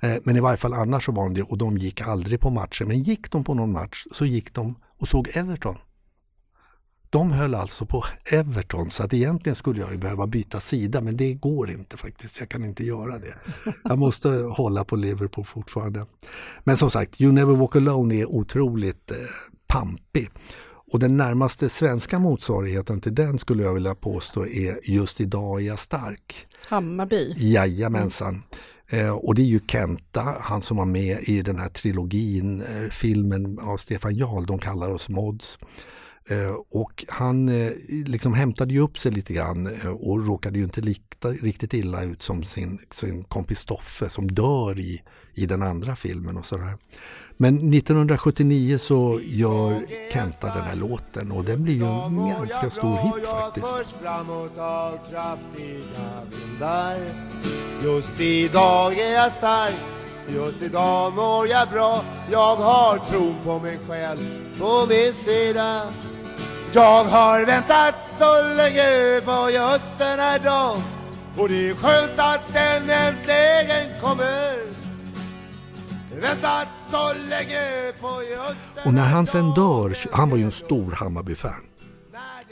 Eh, 0.00 0.16
men 0.24 0.36
i 0.36 0.40
varje 0.40 0.56
fall 0.56 0.74
annars 0.74 1.04
så 1.04 1.12
var 1.12 1.24
de 1.24 1.34
det 1.34 1.42
och 1.42 1.58
de 1.58 1.78
gick 1.78 2.00
aldrig 2.00 2.40
på 2.40 2.50
matcher. 2.50 2.84
Men 2.84 3.02
gick 3.02 3.30
de 3.30 3.44
på 3.44 3.54
någon 3.54 3.72
match 3.72 4.04
så 4.12 4.24
gick 4.24 4.54
de 4.54 4.74
och 4.98 5.08
såg 5.08 5.28
Everton. 5.34 5.76
De 7.10 7.32
höll 7.32 7.54
alltså 7.54 7.86
på 7.86 8.04
Everton 8.32 8.90
så 8.90 9.02
att 9.02 9.14
egentligen 9.14 9.56
skulle 9.56 9.80
jag 9.80 9.92
ju 9.92 9.98
behöva 9.98 10.26
byta 10.26 10.60
sida 10.60 11.00
men 11.00 11.16
det 11.16 11.34
går 11.34 11.70
inte 11.70 11.96
faktiskt. 11.96 12.40
Jag 12.40 12.48
kan 12.48 12.64
inte 12.64 12.84
göra 12.84 13.18
det. 13.18 13.34
Jag 13.84 13.98
måste 13.98 14.28
hålla 14.28 14.84
på 14.84 14.96
Liverpool 14.96 15.44
fortfarande. 15.44 16.06
Men 16.64 16.76
som 16.76 16.90
sagt, 16.90 17.20
You 17.20 17.32
Never 17.32 17.54
Walk 17.54 17.76
Alone 17.76 18.14
är 18.14 18.26
otroligt 18.26 19.10
eh, 19.10 19.16
pampig. 19.66 20.30
Och 20.94 21.00
den 21.00 21.16
närmaste 21.16 21.68
svenska 21.68 22.18
motsvarigheten 22.18 23.00
till 23.00 23.14
den 23.14 23.38
skulle 23.38 23.62
jag 23.62 23.74
vilja 23.74 23.94
påstå 23.94 24.46
är 24.46 24.78
Just 24.90 25.20
idag 25.20 25.60
är 25.60 25.66
jag 25.66 25.78
stark. 25.78 26.46
Hammarby. 26.66 27.34
Jajamensan. 27.36 28.42
Eh, 28.88 29.10
och 29.10 29.34
det 29.34 29.42
är 29.42 29.46
ju 29.46 29.60
Kenta, 29.66 30.36
han 30.40 30.62
som 30.62 30.76
var 30.76 30.84
med 30.84 31.18
i 31.22 31.42
den 31.42 31.58
här 31.58 31.68
trilogin, 31.68 32.62
eh, 32.62 32.90
filmen 32.90 33.58
av 33.58 33.76
Stefan 33.76 34.16
Jarl, 34.16 34.46
De 34.46 34.58
kallar 34.58 34.90
oss 34.90 35.08
mods. 35.08 35.58
Eh, 36.28 36.54
och 36.70 37.04
han 37.08 37.48
eh, 37.48 37.72
liksom 37.88 38.34
hämtade 38.34 38.74
ju 38.74 38.80
upp 38.80 38.98
sig 38.98 39.12
lite 39.12 39.32
grann 39.32 39.66
eh, 39.66 39.88
och 39.88 40.26
råkade 40.26 40.58
ju 40.58 40.64
inte 40.64 40.80
likta, 40.80 41.28
riktigt 41.28 41.74
illa 41.74 42.02
ut 42.02 42.22
som 42.22 42.44
sin, 42.44 42.78
sin 42.90 43.24
kompis 43.24 43.58
Stoffe 43.58 44.08
som 44.08 44.28
dör 44.28 44.78
i, 44.78 45.02
i 45.34 45.46
den 45.46 45.62
andra 45.62 45.96
filmen 45.96 46.36
och 46.36 46.46
sådär. 46.46 46.76
Men 47.36 47.54
1979 47.54 48.78
så 48.78 49.20
gör 49.24 49.86
Kenta 50.12 50.54
den 50.54 50.64
här 50.64 50.76
låten 50.76 51.32
och 51.32 51.44
den 51.44 51.62
blir 51.62 51.74
ju 51.74 51.84
en 51.84 52.28
ganska 52.28 52.70
stor 52.70 52.96
hit 52.96 53.26
faktiskt. 53.26 53.66
Jag 53.66 53.86
framåt 53.86 54.58
av 54.58 54.98
kraftiga 55.10 56.22
vindar 56.30 56.98
Just 57.82 58.20
idag 58.20 58.98
är 58.98 59.12
jag 59.12 59.32
stark 59.32 59.74
Just 60.28 60.62
idag 60.62 61.12
mår 61.12 61.48
jag 61.48 61.68
bra 61.68 62.04
Jag 62.30 62.56
har 62.56 62.98
tro 62.98 63.34
på 63.44 63.58
mig 63.58 63.78
själv 63.88 64.18
på 64.58 64.86
min 64.88 65.14
sida 65.14 65.82
jag 66.74 67.04
har 67.04 67.46
väntat 67.46 67.94
så 68.18 68.42
länge 68.42 69.20
på 69.24 69.50
just 69.50 69.98
den 69.98 70.18
här 70.18 70.38
dagen 70.38 70.82
Och 71.38 71.48
det 71.48 71.68
är 71.68 71.74
skönt 71.74 72.18
att 72.18 72.40
den 72.52 72.90
äntligen 72.90 74.00
kommer 74.00 74.54
Väntat 76.20 76.68
så 76.90 77.12
länge 77.28 77.92
på 78.00 78.22
just 78.22 78.74
den 78.74 78.86
Och 78.86 78.94
när 78.94 79.08
han 79.08 79.26
sen 79.26 79.54
dör, 79.54 79.96
han 80.12 80.30
var 80.30 80.36
ju 80.36 80.44
en 80.44 80.52
stor 80.52 80.92
Hammarby-fan. 80.92 81.64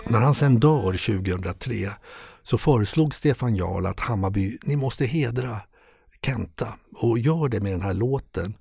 När 0.07 0.19
han 0.19 0.35
sen 0.35 0.61
dör 0.61 0.93
2003 0.93 1.75
så 2.43 2.59
föreslog 2.59 3.15
Stefan 3.15 3.57
Jarl 3.57 3.87
att 3.87 4.01
Hammarby, 4.01 4.59
ni 4.63 4.77
måste 4.77 5.05
hedra 5.05 5.61
Kenta 6.25 6.69
och 6.97 7.19
gör 7.19 7.49
det 7.49 7.61
med 7.61 7.73
den 7.73 7.83
här 7.83 7.95
låten. 7.95 8.55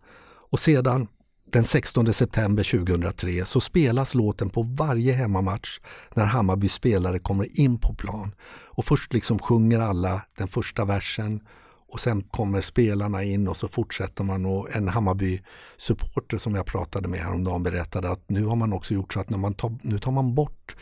Och 0.51 0.59
sedan 0.59 1.07
den 1.51 1.65
16 1.65 2.13
september 2.13 2.63
2003 2.63 3.45
så 3.45 3.61
spelas 3.61 4.13
låten 4.13 4.49
på 4.49 4.63
varje 4.63 5.13
hemmamatch 5.13 5.79
när 6.13 6.25
Hammarby 6.25 6.69
spelare 6.69 7.19
kommer 7.19 7.59
in 7.59 7.77
på 7.79 7.93
plan. 7.93 8.35
Och 8.67 8.85
först 8.85 9.13
liksom 9.13 9.39
sjunger 9.39 9.79
alla 9.79 10.21
den 10.37 10.47
första 10.47 10.85
versen 10.85 11.41
och 11.91 11.99
sen 11.99 12.23
kommer 12.23 12.61
spelarna 12.61 13.23
in 13.23 13.47
och 13.47 13.57
så 13.57 13.67
fortsätter 13.67 14.23
man 14.23 14.45
och 14.45 14.75
en 14.75 14.87
Hammarby-supporter 14.87 16.37
som 16.37 16.55
jag 16.55 16.65
pratade 16.65 17.07
med 17.07 17.19
häromdagen 17.19 17.63
berättade 17.63 18.09
att 18.09 18.29
nu 18.29 18.45
har 18.45 18.55
man 18.55 18.73
också 18.73 18.93
gjort 18.93 19.13
så 19.13 19.19
att 19.19 19.29
när 19.29 19.37
man 19.37 19.53
tar, 19.53 19.77
nu 19.81 19.99
tar 19.99 20.11
man 20.11 20.35
bort 20.35 20.75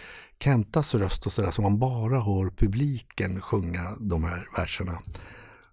Kentas 0.43 0.95
röst 0.95 1.25
och 1.25 1.33
sådär 1.33 1.51
så 1.51 1.61
man 1.61 1.79
bara 1.79 2.19
hör 2.19 2.49
publiken 2.49 3.41
sjunga 3.41 3.95
de 3.99 4.23
här 4.23 4.47
verserna. 4.57 4.99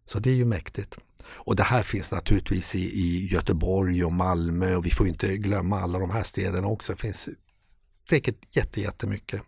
Så 0.04 0.18
det 0.18 0.30
är 0.30 0.34
ju 0.34 0.44
mäktigt. 0.44 0.98
Och 1.28 1.56
det 1.56 1.62
här 1.62 1.82
finns 1.82 2.12
naturligtvis 2.12 2.74
i, 2.74 2.78
i 2.78 3.26
Göteborg 3.26 4.04
och 4.04 4.12
Malmö 4.12 4.76
och 4.76 4.86
vi 4.86 4.90
får 4.90 5.08
inte 5.08 5.36
glömma 5.36 5.80
alla 5.80 5.98
de 5.98 6.10
här 6.10 6.22
städerna 6.22 6.66
också. 6.66 6.92
Det 6.92 7.00
finns 7.00 7.28
säkert 8.08 8.56
jätte, 8.56 8.80
jättemycket. 8.80 9.42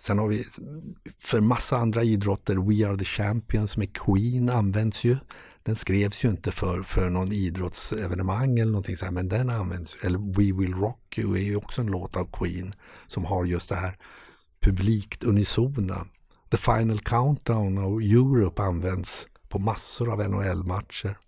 Sen 0.00 0.18
har 0.18 0.28
vi 0.28 0.44
för 1.18 1.40
massa 1.40 1.76
andra 1.76 2.02
idrotter, 2.02 2.56
We 2.56 2.88
are 2.88 2.98
the 2.98 3.04
champions 3.04 3.76
med 3.76 3.96
Queen 3.96 4.48
används 4.48 5.04
ju 5.04 5.16
Den 5.62 5.76
skrevs 5.76 6.24
ju 6.24 6.28
inte 6.28 6.52
för, 6.52 6.82
för 6.82 7.10
någon 7.10 7.32
idrottsevenemang 7.32 8.58
eller 8.58 8.72
någonting 8.72 8.96
så 8.96 9.04
här, 9.04 9.12
men 9.12 9.28
den 9.28 9.50
används. 9.50 9.96
Eller 10.02 10.18
We 10.18 10.60
Will 10.60 10.74
Rock 10.74 11.18
You 11.18 11.36
är 11.36 11.42
ju 11.42 11.56
också 11.56 11.80
en 11.80 11.86
låt 11.86 12.16
av 12.16 12.28
Queen 12.32 12.74
som 13.06 13.24
har 13.24 13.44
just 13.44 13.68
det 13.68 13.76
här 13.76 13.96
publikt 14.62 15.24
unisona. 15.24 16.06
The 16.50 16.56
Final 16.56 16.98
Countdown 16.98 17.78
av 17.78 18.00
Europe 18.00 18.62
används 18.62 19.26
på 19.52 19.58
massor 19.58 20.12
av 20.12 20.18
NHL-matcher. 20.30 21.18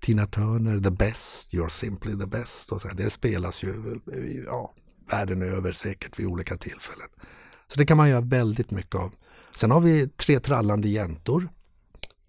Tina 0.00 0.26
Turner, 0.26 0.80
The 0.80 0.90
Best, 0.90 1.52
You're 1.52 1.68
Simply 1.68 2.18
The 2.18 2.26
Best 2.26 2.72
och 2.72 2.80
så 2.80 2.88
här. 2.88 2.94
Det 2.94 3.10
spelas 3.10 3.64
ju 3.64 4.00
ja, 4.46 4.74
världen 5.10 5.42
över 5.42 5.72
säkert 5.72 6.18
vid 6.18 6.26
olika 6.26 6.56
tillfällen. 6.56 7.08
Så 7.66 7.78
det 7.78 7.86
kan 7.86 7.96
man 7.96 8.08
göra 8.08 8.20
väldigt 8.20 8.70
mycket 8.70 8.94
av. 8.94 9.12
Sen 9.56 9.70
har 9.70 9.80
vi 9.80 10.08
Tre 10.08 10.40
trallande 10.40 10.88
jäntor. 10.88 11.48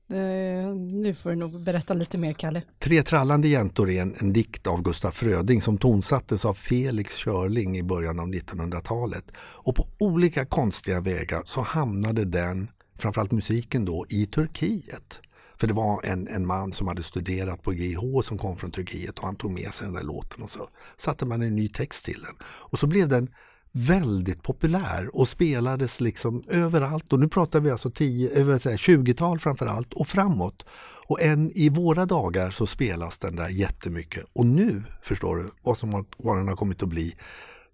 Eh, 0.10 0.76
nu 0.76 1.14
får 1.14 1.30
du 1.30 1.36
nog 1.36 1.64
berätta 1.64 1.94
lite 1.94 2.18
mer, 2.18 2.34
Kalle. 2.34 2.62
Tre 2.80 3.04
trallande 3.04 3.48
jäntor 3.48 3.90
är 3.90 4.02
en, 4.02 4.16
en 4.20 4.34
dikt 4.34 4.68
av 4.68 4.82
Gustaf 4.82 5.16
Fröding 5.16 5.62
som 5.62 5.78
tonsattes 5.78 6.46
av 6.46 6.54
Felix 6.54 7.18
Körling 7.18 7.78
i 7.78 7.84
början 7.84 8.20
av 8.20 8.28
1900-talet. 8.28 9.26
Och 9.38 9.76
på 9.76 9.88
olika 10.00 10.46
konstiga 10.46 11.02
vägar 11.02 11.42
så 11.46 11.62
hamnade 11.62 12.26
den, 12.26 12.68
framförallt 12.98 13.32
musiken 13.32 13.86
då, 13.86 14.06
i 14.10 14.26
Turkiet. 14.26 15.20
För 15.64 15.68
det 15.68 15.74
var 15.74 16.02
en, 16.04 16.28
en 16.28 16.48
man 16.48 16.72
som 16.72 16.88
hade 16.88 17.04
studerat 17.04 17.64
på 17.64 17.72
GH 17.72 18.22
som 18.24 18.38
kom 18.38 18.58
från 18.58 18.72
Turkiet 18.72 19.20
och 19.20 19.26
han 19.26 19.36
tog 19.36 19.52
med 19.52 19.74
sig 19.74 19.86
den 19.86 19.96
där 19.96 20.04
låten 20.04 20.44
och 20.44 20.50
så 20.50 20.70
satte 20.98 21.26
man 21.26 21.42
en 21.42 21.56
ny 21.56 21.70
text 21.70 22.06
till 22.06 22.22
den. 22.22 22.36
Och 22.44 22.80
så 22.80 22.88
blev 22.88 23.08
den 23.08 23.30
väldigt 23.72 24.44
populär 24.44 25.10
och 25.14 25.30
spelades 25.30 26.02
liksom 26.02 26.44
överallt 26.48 27.14
och 27.14 27.20
nu 27.20 27.28
pratar 27.28 27.60
vi 27.60 27.72
alltså 27.72 27.90
20-tal 27.90 29.38
eh, 29.38 29.42
framförallt 29.42 29.94
och 29.94 30.08
framåt. 30.08 30.66
Och 31.08 31.22
än 31.22 31.52
i 31.52 31.70
våra 31.70 32.06
dagar 32.06 32.50
så 32.50 32.66
spelas 32.66 33.18
den 33.18 33.36
där 33.36 33.50
jättemycket 33.50 34.26
och 34.34 34.46
nu 34.46 34.84
förstår 35.04 35.36
du 35.36 35.52
vad, 35.62 35.78
som 35.78 35.94
har, 35.94 36.06
vad 36.18 36.38
den 36.38 36.48
har 36.48 36.56
kommit 36.56 36.84
att 36.84 36.90
bli. 36.90 37.16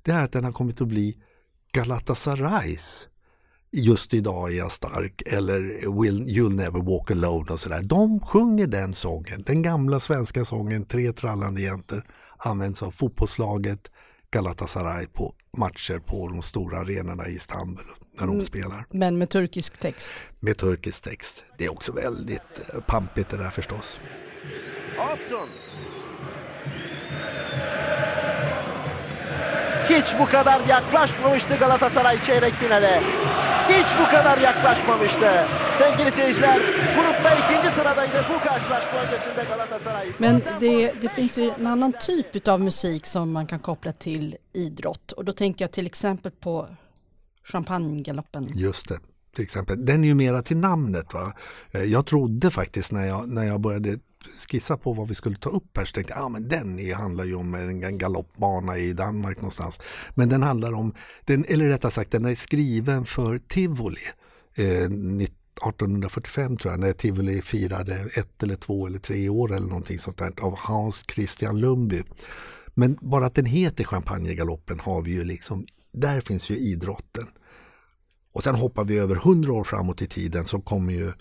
Det 0.02 0.12
är 0.12 0.24
att 0.24 0.32
den 0.32 0.44
har 0.44 0.52
kommit 0.52 0.82
att 0.82 0.88
bli 0.88 1.18
Galatasarays 1.72 3.08
Just 3.72 4.14
idag 4.14 4.54
är 4.54 4.58
jag 4.58 4.72
stark 4.72 5.22
eller 5.26 5.60
Will, 6.02 6.24
You'll 6.28 6.56
never 6.56 6.80
walk 6.82 7.12
alone 7.12 7.46
och 7.54 7.60
sådär. 7.60 7.82
De 7.84 8.20
sjunger 8.20 8.68
den 8.68 8.94
sången, 8.94 9.44
den 9.46 9.62
gamla 9.62 10.00
svenska 10.00 10.46
sången 10.46 10.86
Tre 10.86 11.12
trallande 11.14 11.62
jäntor 11.62 12.04
används 12.38 12.84
av 12.84 12.92
fotbollslaget 12.92 13.80
Galatasaray 14.32 15.06
på 15.08 15.34
matcher 15.58 16.00
på 16.00 16.28
de 16.28 16.42
stora 16.42 16.78
arenorna 16.80 17.28
i 17.28 17.34
Istanbul 17.36 17.86
när 18.20 18.26
de 18.28 18.34
Mm. 18.34 18.46
spelar 18.46 18.86
Men 18.90 19.18
med 19.18 19.30
turkisk 19.30 19.78
text. 19.78 20.14
med 20.40 20.58
turkisk 20.58 21.04
text. 21.04 21.44
Det 21.58 21.66
är 21.66 21.72
också 21.72 21.92
väldigt 21.92 22.74
eh, 22.74 22.80
pampigt 22.82 23.30
det 23.30 23.38
där 23.38 23.50
förstås. 23.50 24.00
Afton. 25.00 25.48
Hiç 29.90 30.16
bu 30.20 30.26
kadar 30.26 30.62
yaklaşmamıştı 30.68 31.56
Galatasaray 31.60 32.18
çeyrek 32.26 32.54
finale. 32.54 33.02
Hiç 33.70 33.88
bu 34.00 34.06
kadar 34.12 34.38
yaklaşmamıştı. 34.38 35.30
Sevgili 35.78 36.12
seyirciler, 36.12 36.58
grupta 36.96 37.36
ikinci 37.36 37.76
sıradaydı 37.76 38.26
bu 38.30 38.40
karşılaşma 38.48 39.00
öncesinde 39.00 39.44
Galatasaray. 39.50 40.12
Men 40.20 40.42
det, 40.62 41.02
det 41.02 41.08
finns 41.12 41.38
ju 41.38 41.42
en 41.60 41.66
annan 41.66 41.92
typ 41.92 42.48
av 42.48 42.60
musik 42.60 43.08
som 43.08 43.32
man 43.32 43.46
kan 43.48 43.60
koppla 43.60 43.92
till 43.92 44.38
idrott. 44.54 45.12
Och 45.12 45.26
då 45.26 45.32
tänker 45.34 45.64
jag 45.66 45.72
till 45.72 45.86
exempel 45.86 46.32
på 46.32 46.68
Champagnegaloppen. 47.44 48.48
Just 48.56 48.90
det, 48.90 49.00
till 49.36 49.44
exempel. 49.44 49.86
Den 49.86 50.04
är 50.04 50.08
ju 50.08 50.14
mera 50.16 50.42
till 50.42 50.58
namnet. 50.58 51.14
Va? 51.14 51.34
Eh, 51.72 51.84
Jag 51.84 52.06
trodde 52.06 52.52
faktiskt 52.52 52.92
när 52.92 53.08
jag, 53.08 53.30
när 53.30 53.44
jag 53.44 53.62
började 53.62 54.00
skissa 54.50 54.78
på 54.78 54.94
vad 54.94 55.08
vi 55.08 55.16
skulle 55.16 55.38
ta 55.38 55.50
upp 55.50 55.78
här 55.78 55.86
så 55.86 55.94
tänkte 55.94 56.14
jag 56.14 56.24
ah, 56.24 56.30
men 56.30 56.48
den 56.48 56.80
är, 56.80 56.96
handlar 56.96 57.24
ju 57.24 57.36
om 57.36 57.56
en 57.56 57.98
galoppbana 57.98 58.78
i 58.78 58.94
Danmark 58.94 59.38
någonstans. 59.38 59.80
Men 60.14 60.30
den 60.30 60.44
handlar 60.44 60.74
om, 60.74 60.94
den, 61.26 61.46
eller 61.48 61.66
rättare 61.66 61.92
sagt 61.92 62.12
den 62.12 62.26
är 62.26 62.36
skriven 62.36 63.06
för 63.06 63.40
Tivoli. 63.40 64.02
Eh, 64.56 64.66
1845 64.66 66.58
tror 66.58 66.74
jag, 66.74 66.80
när 66.80 66.94
Tivoli 66.94 67.42
firade 67.42 68.10
ett 68.14 68.44
eller 68.44 68.56
två 68.56 68.88
eller 68.88 69.00
tre 69.00 69.30
år 69.30 69.54
eller 69.54 69.68
någonting 69.68 70.00
sånt 70.00 70.18
där 70.18 70.34
av 70.42 70.58
Hans 70.58 71.04
Christian 71.14 71.60
Lundby. 71.60 72.04
Men 72.74 72.98
bara 73.02 73.26
att 73.26 73.36
den 73.36 73.46
heter 73.46 73.84
Champagnegaloppen 73.84 74.80
har 74.80 75.02
vi 75.02 75.12
ju 75.12 75.24
liksom, 75.24 75.66
där 75.92 76.22
finns 76.22 76.50
ju 76.50 76.58
idrotten. 76.58 77.28
Och 78.34 78.44
sen 78.44 78.56
hoppar 78.56 78.84
vi 78.84 78.98
över 78.98 79.16
hundra 79.16 79.54
år 79.54 79.64
framåt 79.64 80.02
i 80.02 80.08
tiden 80.08 80.46
så 80.46 80.62
kommer 80.62 80.94
ju 80.94 81.12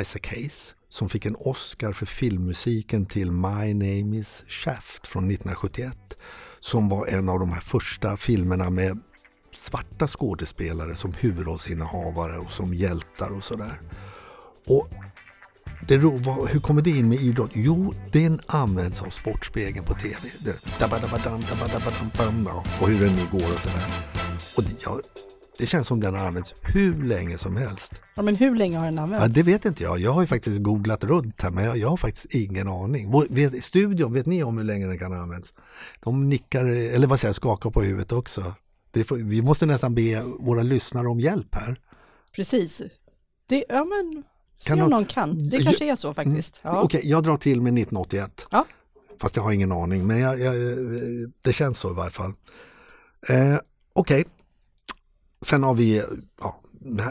Isaac 0.00 0.20
Hayes 0.30 0.74
som 0.90 1.08
fick 1.08 1.26
en 1.26 1.36
Oscar 1.38 1.92
för 1.92 2.06
filmmusiken 2.06 3.06
till 3.06 3.30
My 3.32 3.74
Name 3.74 4.16
Is 4.16 4.42
Shaft 4.48 5.06
från 5.06 5.24
1971. 5.30 5.94
Som 6.60 6.88
var 6.88 7.06
en 7.06 7.28
av 7.28 7.38
de 7.40 7.52
här 7.52 7.60
första 7.60 8.16
filmerna 8.16 8.70
med 8.70 8.98
svarta 9.54 10.08
skådespelare 10.08 10.96
som 10.96 11.12
huvudrollsinnehavare 11.20 12.38
och 12.38 12.50
som 12.50 12.74
hjältar 12.74 13.28
och 13.36 13.44
sådär. 13.44 13.80
Och 14.66 14.88
det, 15.88 15.96
vad- 15.98 16.48
hur 16.48 16.60
kommer 16.60 16.82
det 16.82 16.90
in 16.90 17.08
med 17.08 17.20
idrott? 17.20 17.50
Jo, 17.54 17.94
den 18.12 18.40
används 18.46 19.02
av 19.02 19.06
Sportspegeln 19.08 19.84
på 19.84 19.94
TV. 19.94 20.16
Det, 20.38 20.56
dabadabadam, 20.78 21.40
dabadabadam, 21.50 22.10
bam, 22.18 22.46
och 22.80 22.88
hur 22.88 23.00
den 23.06 23.16
nu 23.16 23.26
går 23.30 23.52
och 23.54 23.60
sådär. 23.60 23.86
Och 24.56 24.62
det, 24.62 24.70
ja, 24.84 25.00
det 25.60 25.66
känns 25.66 25.86
som 25.86 26.00
den 26.00 26.14
har 26.14 26.26
använts 26.26 26.54
hur 26.62 27.02
länge 27.02 27.38
som 27.38 27.56
helst. 27.56 28.00
Ja, 28.16 28.22
men 28.22 28.36
hur 28.36 28.56
länge 28.56 28.78
har 28.78 28.84
den 28.84 28.98
använts? 28.98 29.26
Ja, 29.26 29.32
det 29.32 29.42
vet 29.42 29.64
inte 29.64 29.82
jag. 29.82 29.98
Jag 29.98 30.12
har 30.12 30.20
ju 30.20 30.26
faktiskt 30.26 30.62
googlat 30.62 31.04
runt 31.04 31.42
här 31.42 31.50
men 31.50 31.64
jag, 31.64 31.76
jag 31.76 31.88
har 31.88 31.96
faktiskt 31.96 32.34
ingen 32.34 32.68
aning. 32.68 33.10
Vår- 33.10 33.26
Vet, 33.30 33.64
studion, 33.64 34.12
vet 34.12 34.26
ni 34.26 34.42
om 34.42 34.58
hur 34.58 34.64
länge 34.64 34.86
den 34.86 34.98
kan 34.98 35.12
ha 35.12 35.18
använts? 35.22 35.52
De 36.00 36.28
nickar, 36.28 36.64
eller 36.64 37.06
vad 37.06 37.20
säger 37.20 37.28
jag, 37.28 37.36
skakar 37.36 37.70
på 37.70 37.82
huvudet 37.82 38.12
också. 38.12 38.54
Får, 39.06 39.16
vi 39.16 39.42
måste 39.42 39.66
nästan 39.66 39.94
be 39.94 40.22
våra 40.40 40.62
lyssnare 40.62 41.08
om 41.08 41.20
hjälp 41.20 41.54
här. 41.54 41.80
Precis. 42.36 42.82
Det, 43.48 43.64
ja, 43.68 43.84
men 43.84 44.22
se 44.58 44.68
Kan 44.68 44.72
om 44.72 44.78
någon- 44.80 44.90
någon 44.90 45.04
kan. 45.04 45.38
Det 45.50 45.62
kanske 45.62 45.92
är 45.92 45.96
så 45.96 46.14
faktiskt. 46.14 46.60
Ja. 46.64 46.82
Okej, 46.82 47.00
jag 47.04 47.22
drar 47.22 47.36
till 47.36 47.60
med 47.62 47.72
1981. 47.78 48.46
Ja. 48.50 48.64
Fast 49.20 49.36
jag 49.36 49.42
har 49.42 49.52
ingen 49.52 49.72
aning, 49.72 50.06
men 50.06 50.18
jag, 50.20 50.40
jag, 50.40 50.54
det 51.44 51.52
känns 51.52 51.78
så 51.78 51.90
i 51.90 51.94
varje 51.94 52.10
fall. 52.10 52.32
Eh, 53.28 53.56
Okej, 53.92 54.24
sen 55.46 55.62
har 55.62 55.74
vi, 55.74 56.02
ja, 56.40 56.60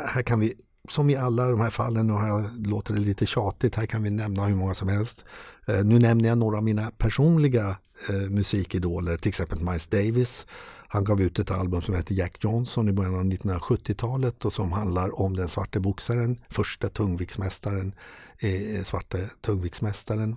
här, 0.06 0.22
kan 0.22 0.40
vi, 0.40 0.54
som 0.90 1.10
i 1.10 1.16
alla 1.16 1.48
de 1.48 1.62
här 1.62 1.70
fallen, 1.70 2.08
nu 2.08 2.14
här 2.14 2.68
låter 2.68 2.94
det 2.94 3.00
lite 3.00 3.26
tjatigt, 3.26 3.76
här 3.76 3.86
kan 3.86 4.04
vi 4.04 4.10
nämna 4.10 4.46
hur 4.46 4.56
många 4.56 4.74
som 4.74 4.88
helst. 4.88 5.26
Eh, 5.68 5.84
nu 5.84 6.00
nämner 6.00 6.30
jag 6.30 6.38
några 6.38 6.58
av 6.58 6.64
mina 6.64 6.92
personliga 6.92 7.78
eh, 8.10 8.16
musikidoler, 8.16 9.18
till 9.18 9.30
exempel 9.30 9.60
Miles 9.60 9.88
Davis. 9.88 10.46
Han 10.92 11.04
gav 11.04 11.22
ut 11.22 11.40
ett 11.40 11.52
album 11.52 11.82
som 11.82 11.96
heter 11.96 12.16
Jack 12.16 12.44
Johnson 12.44 12.90
i 12.90 12.94
början 12.94 13.16
av 13.16 13.24
1970-talet 13.24 14.46
och 14.46 14.54
som 14.54 14.72
handlar 14.72 15.20
om 15.22 15.36
den 15.36 15.48
svarte 15.48 15.80
boxaren, 15.80 16.40
första 16.50 16.90
tungviktsmästaren, 16.90 17.94
eh, 18.40 18.84
svarte 18.84 19.30
tungviktsmästaren 19.42 20.36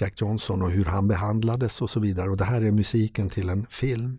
Jack 0.00 0.20
Johnson 0.20 0.62
och 0.62 0.70
hur 0.70 0.84
han 0.84 1.08
behandlades 1.08 1.82
och 1.82 1.90
så 1.90 2.00
vidare. 2.00 2.30
Och 2.30 2.36
det 2.36 2.44
här 2.44 2.62
är 2.62 2.70
musiken 2.70 3.30
till 3.30 3.48
en 3.48 3.66
film. 3.70 4.18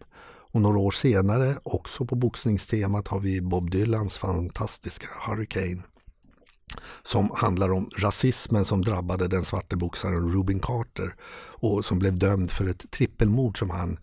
Och 0.52 0.62
några 0.62 0.78
år 0.78 0.92
senare, 0.92 1.58
också 1.64 2.06
på 2.06 2.16
boxningstemat, 2.16 3.08
har 3.08 3.20
vi 3.20 3.42
Bob 3.42 3.72
Dylans 3.72 4.18
fantastiska 4.18 5.08
Hurricane. 5.28 5.82
Som 7.02 7.32
handlar 7.36 7.72
om 7.72 7.90
rasismen 7.98 8.66
som 8.66 8.82
drabbade 8.82 9.28
den 9.28 9.44
svarte 9.44 9.76
boxaren 9.76 10.34
Rubin 10.34 10.60
Carter 10.60 11.16
och 11.62 11.86
som 11.86 12.00
blev 12.00 12.20
dömd 12.20 12.52
för 12.52 12.68
ett 12.68 12.92
trippelmord 12.92 13.60
som 13.60 13.70
han 13.70 13.98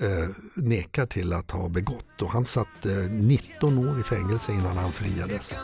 eh, 0.00 0.28
nekar 0.54 1.06
till 1.06 1.32
att 1.32 1.50
ha 1.50 1.68
begått. 1.68 2.22
Och 2.22 2.30
han 2.30 2.44
satt 2.44 2.86
eh, 2.86 2.96
19 3.10 3.78
år 3.78 4.00
i 4.00 4.02
fängelse 4.02 4.52
innan 4.52 4.76
han 4.76 4.92
friades. 4.92 5.54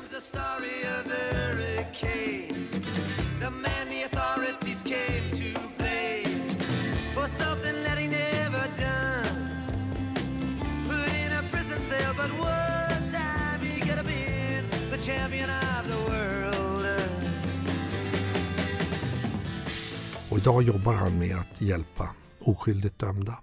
Idag 20.40 20.62
jobbar 20.62 20.94
han 20.94 21.18
med 21.18 21.37
att 21.37 21.61
hjälpa 21.61 22.11
oskyldigt 22.40 22.98
dömda. 22.98 23.38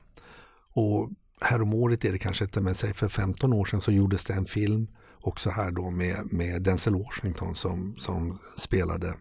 Och 0.73 1.09
häromåret 1.41 2.05
är 2.05 2.11
det 2.11 2.17
kanske 2.17 2.43
inte, 2.43 2.61
men 2.61 2.75
säg 2.75 2.93
för 2.93 3.09
15 3.09 3.53
år 3.53 3.65
sedan 3.65 3.81
så 3.81 3.91
gjordes 3.91 4.25
det 4.25 4.33
en 4.33 4.45
film 4.45 4.87
också 5.21 5.49
här 5.49 5.71
då 5.71 5.89
med, 5.89 6.33
med 6.33 6.61
Denzel 6.61 6.95
Washington 6.95 7.55
som, 7.55 7.95
som 7.97 8.39
spelade 8.57 9.13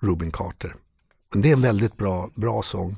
Rubin 0.00 0.30
Carter. 0.30 0.74
Det 1.34 1.48
är 1.48 1.52
en 1.52 1.62
väldigt 1.62 1.96
bra, 1.96 2.30
bra 2.34 2.62
sång. 2.62 2.96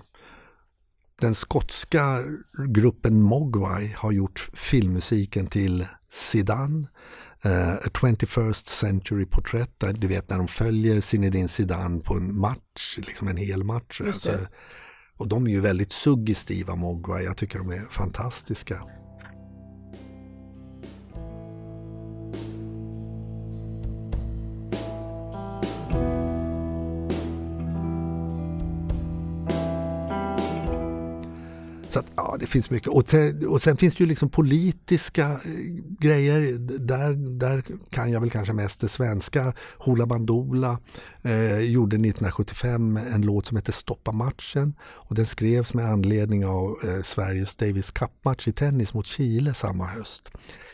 Den 1.21 1.35
skotska 1.35 2.23
gruppen 2.69 3.23
Mogwai 3.23 3.95
har 3.97 4.13
gjort 4.13 4.51
filmmusiken 4.55 5.47
till 5.47 5.87
Sidan 6.11 6.87
eh, 7.45 7.73
A 7.73 7.89
21st 7.93 8.69
Century 8.69 9.27
Portrait, 9.27 9.71
där, 9.79 9.93
du 9.93 10.07
vet 10.07 10.31
när 10.31 10.39
de 10.39 10.49
följer 10.49 11.01
Zinedine 11.01 11.49
Zidane 11.49 12.01
på 12.01 12.15
en 12.15 12.39
match, 12.39 12.97
liksom 12.97 13.29
en 13.29 13.37
hel 13.37 13.65
match. 13.65 14.01
Alltså, 14.07 14.39
och 15.17 15.29
de 15.29 15.47
är 15.47 15.51
ju 15.51 15.61
väldigt 15.61 15.93
suggestiva 15.93 16.77
Mogwai, 16.77 17.25
jag 17.25 17.37
tycker 17.37 17.59
de 17.59 17.71
är 17.71 17.87
fantastiska. 17.91 18.83
Det 32.41 32.47
finns 32.47 32.71
mycket. 32.71 32.89
Och, 32.89 33.07
te, 33.07 33.47
och 33.47 33.63
sen 33.63 33.77
finns 33.77 33.95
det 33.95 34.01
ju 34.05 34.09
liksom 34.09 34.31
politiska 34.31 35.27
eh, 35.27 35.41
grejer. 36.01 36.59
Där, 36.79 37.39
där 37.39 37.65
kan 37.91 38.11
jag 38.11 38.21
väl 38.21 38.31
kanske 38.31 38.53
mest 38.53 38.81
det 38.81 38.89
svenska. 38.89 39.55
Hoola 39.79 40.07
Bandoola 40.07 40.79
eh, 41.23 41.59
gjorde 41.59 41.97
1975 41.97 42.97
en 42.97 43.23
låt 43.23 43.47
som 43.47 43.57
heter 43.57 43.73
Stoppa 43.73 44.13
matchen. 44.13 44.75
Och 44.81 45.15
den 45.15 45.27
skrevs 45.27 45.75
med 45.75 45.87
anledning 45.87 46.47
av 46.47 46.77
eh, 46.85 47.03
Sveriges 47.03 47.57
Davis 47.57 47.91
Cup-match 47.91 48.49
i 48.49 48.53
tennis 48.53 48.95
mot 48.95 49.07
Chile 49.07 49.55
samma 49.55 49.87
höst 49.87 50.31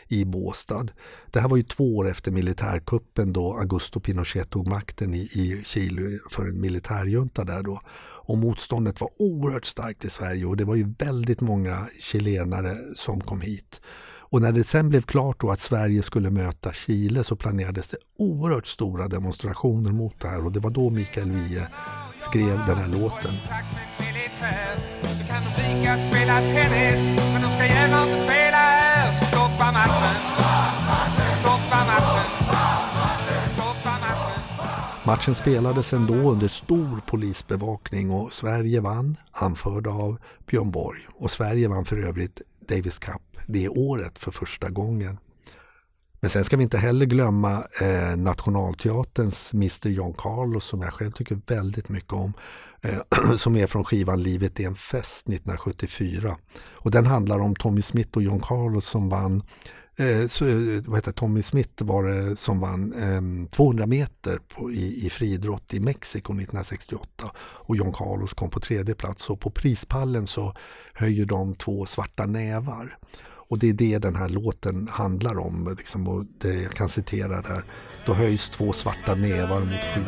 i 0.07 0.25
Båstad. 0.25 0.87
Det 1.31 1.39
här 1.39 1.49
var 1.49 1.57
ju 1.57 1.63
två 1.63 1.97
år 1.97 2.09
efter 2.09 2.31
militärkuppen 2.31 3.33
då 3.33 3.53
Augusto 3.53 3.99
Pinochet 3.99 4.49
tog 4.49 4.67
makten 4.67 5.13
i, 5.13 5.19
i 5.19 5.63
Chile 5.65 6.01
för 6.31 6.43
en 6.47 6.61
militärjunta 6.61 7.43
där 7.43 7.63
då. 7.63 7.81
Och 8.27 8.37
motståndet 8.37 9.01
var 9.01 9.09
oerhört 9.19 9.65
starkt 9.65 10.05
i 10.05 10.09
Sverige 10.09 10.45
och 10.45 10.57
det 10.57 10.65
var 10.65 10.75
ju 10.75 10.93
väldigt 10.99 11.41
många 11.41 11.87
chilenare 11.99 12.77
som 12.95 13.21
kom 13.21 13.41
hit. 13.41 13.81
Och 14.29 14.41
när 14.41 14.51
det 14.51 14.63
sen 14.63 14.89
blev 14.89 15.01
klart 15.01 15.39
då 15.39 15.51
att 15.51 15.59
Sverige 15.59 16.03
skulle 16.03 16.29
möta 16.29 16.73
Chile 16.73 17.23
så 17.23 17.35
planerades 17.35 17.87
det 17.87 17.97
oerhört 18.17 18.67
stora 18.67 19.07
demonstrationer 19.07 19.91
mot 19.91 20.21
det 20.21 20.27
här 20.27 20.45
och 20.45 20.51
det 20.51 20.59
var 20.59 20.69
då 20.69 20.89
Mikael 20.89 21.31
Wiehe 21.31 21.67
skrev 22.21 22.59
den 22.67 22.77
här 22.77 22.87
låten 22.87 23.31
matchen 29.87 31.27
Stoppa 31.39 31.79
matchen 31.85 32.25
Stoppa 33.53 33.91
matchen 33.91 35.05
Matchen 35.05 35.35
spelades 35.35 35.93
ändå 35.93 36.13
under 36.13 36.47
stor 36.47 37.01
polisbevakning 37.05 38.11
och 38.11 38.33
Sverige 38.33 38.81
vann, 38.81 39.17
anförda 39.31 39.89
av 39.89 40.17
Björn 40.45 40.71
Borg. 40.71 40.99
Och 41.15 41.31
Sverige 41.31 41.67
vann 41.67 41.85
för 41.85 41.97
övrigt 42.07 42.41
Davis 42.69 42.99
Cup 42.99 43.21
det 43.47 43.69
året 43.69 44.17
för 44.17 44.31
första 44.31 44.69
gången. 44.69 45.17
Men 46.19 46.29
sen 46.29 46.43
ska 46.43 46.57
vi 46.57 46.63
inte 46.63 46.77
heller 46.77 47.05
glömma 47.05 47.63
eh, 47.81 48.17
Nationalteaterns 48.17 49.53
Mr 49.53 49.89
John 49.89 50.13
Carlos 50.13 50.65
som 50.65 50.81
jag 50.81 50.93
själv 50.93 51.11
tycker 51.11 51.39
väldigt 51.47 51.89
mycket 51.89 52.13
om. 52.13 52.33
Eh, 52.81 53.35
som 53.37 53.55
är 53.55 53.67
från 53.67 53.83
skivan 53.83 54.23
Livet 54.23 54.59
är 54.59 54.67
en 54.67 54.75
fest 54.75 55.27
1974. 55.27 56.37
Och 56.71 56.91
den 56.91 57.05
handlar 57.05 57.39
om 57.39 57.55
Tommy 57.55 57.81
Smith 57.81 58.17
och 58.17 58.23
John 58.23 58.39
Carlos 58.39 58.85
som 58.85 59.09
vann 59.09 59.43
Eh, 59.99 60.27
så, 60.27 60.47
eh, 60.47 60.81
vad 60.85 60.97
heter, 60.97 61.11
Tommy 61.11 61.41
Smith 61.41 61.83
var 61.83 62.03
det 62.03 62.35
som 62.35 62.59
vann 62.59 62.93
eh, 62.93 63.49
200 63.49 63.85
meter 63.85 64.39
på, 64.47 64.71
i, 64.71 65.05
i 65.05 65.09
friidrott 65.09 65.73
i 65.73 65.79
Mexiko 65.79 66.33
1968 66.33 67.31
och 67.39 67.75
John 67.75 67.93
Carlos 67.93 68.33
kom 68.33 68.49
på 68.49 68.59
tredje 68.59 68.95
plats 68.95 69.29
och 69.29 69.39
på 69.39 69.49
prispallen 69.51 70.27
så 70.27 70.53
höjer 70.93 71.25
de 71.25 71.55
två 71.55 71.85
svarta 71.85 72.25
nävar. 72.25 72.97
Och 73.49 73.59
det 73.59 73.69
är 73.69 73.73
det 73.73 73.97
den 73.97 74.15
här 74.15 74.29
låten 74.29 74.87
handlar 74.87 75.37
om. 75.37 75.75
Liksom, 75.77 76.07
och 76.07 76.25
det 76.37 76.53
jag 76.53 76.71
kan 76.71 76.89
citera 76.89 77.41
där. 77.41 77.63
Då 78.07 78.13
höjs 78.13 78.49
två 78.49 78.73
svarta 78.73 79.15
nävar 79.15 79.59
mot 79.59 79.69
skyn. 79.69 80.05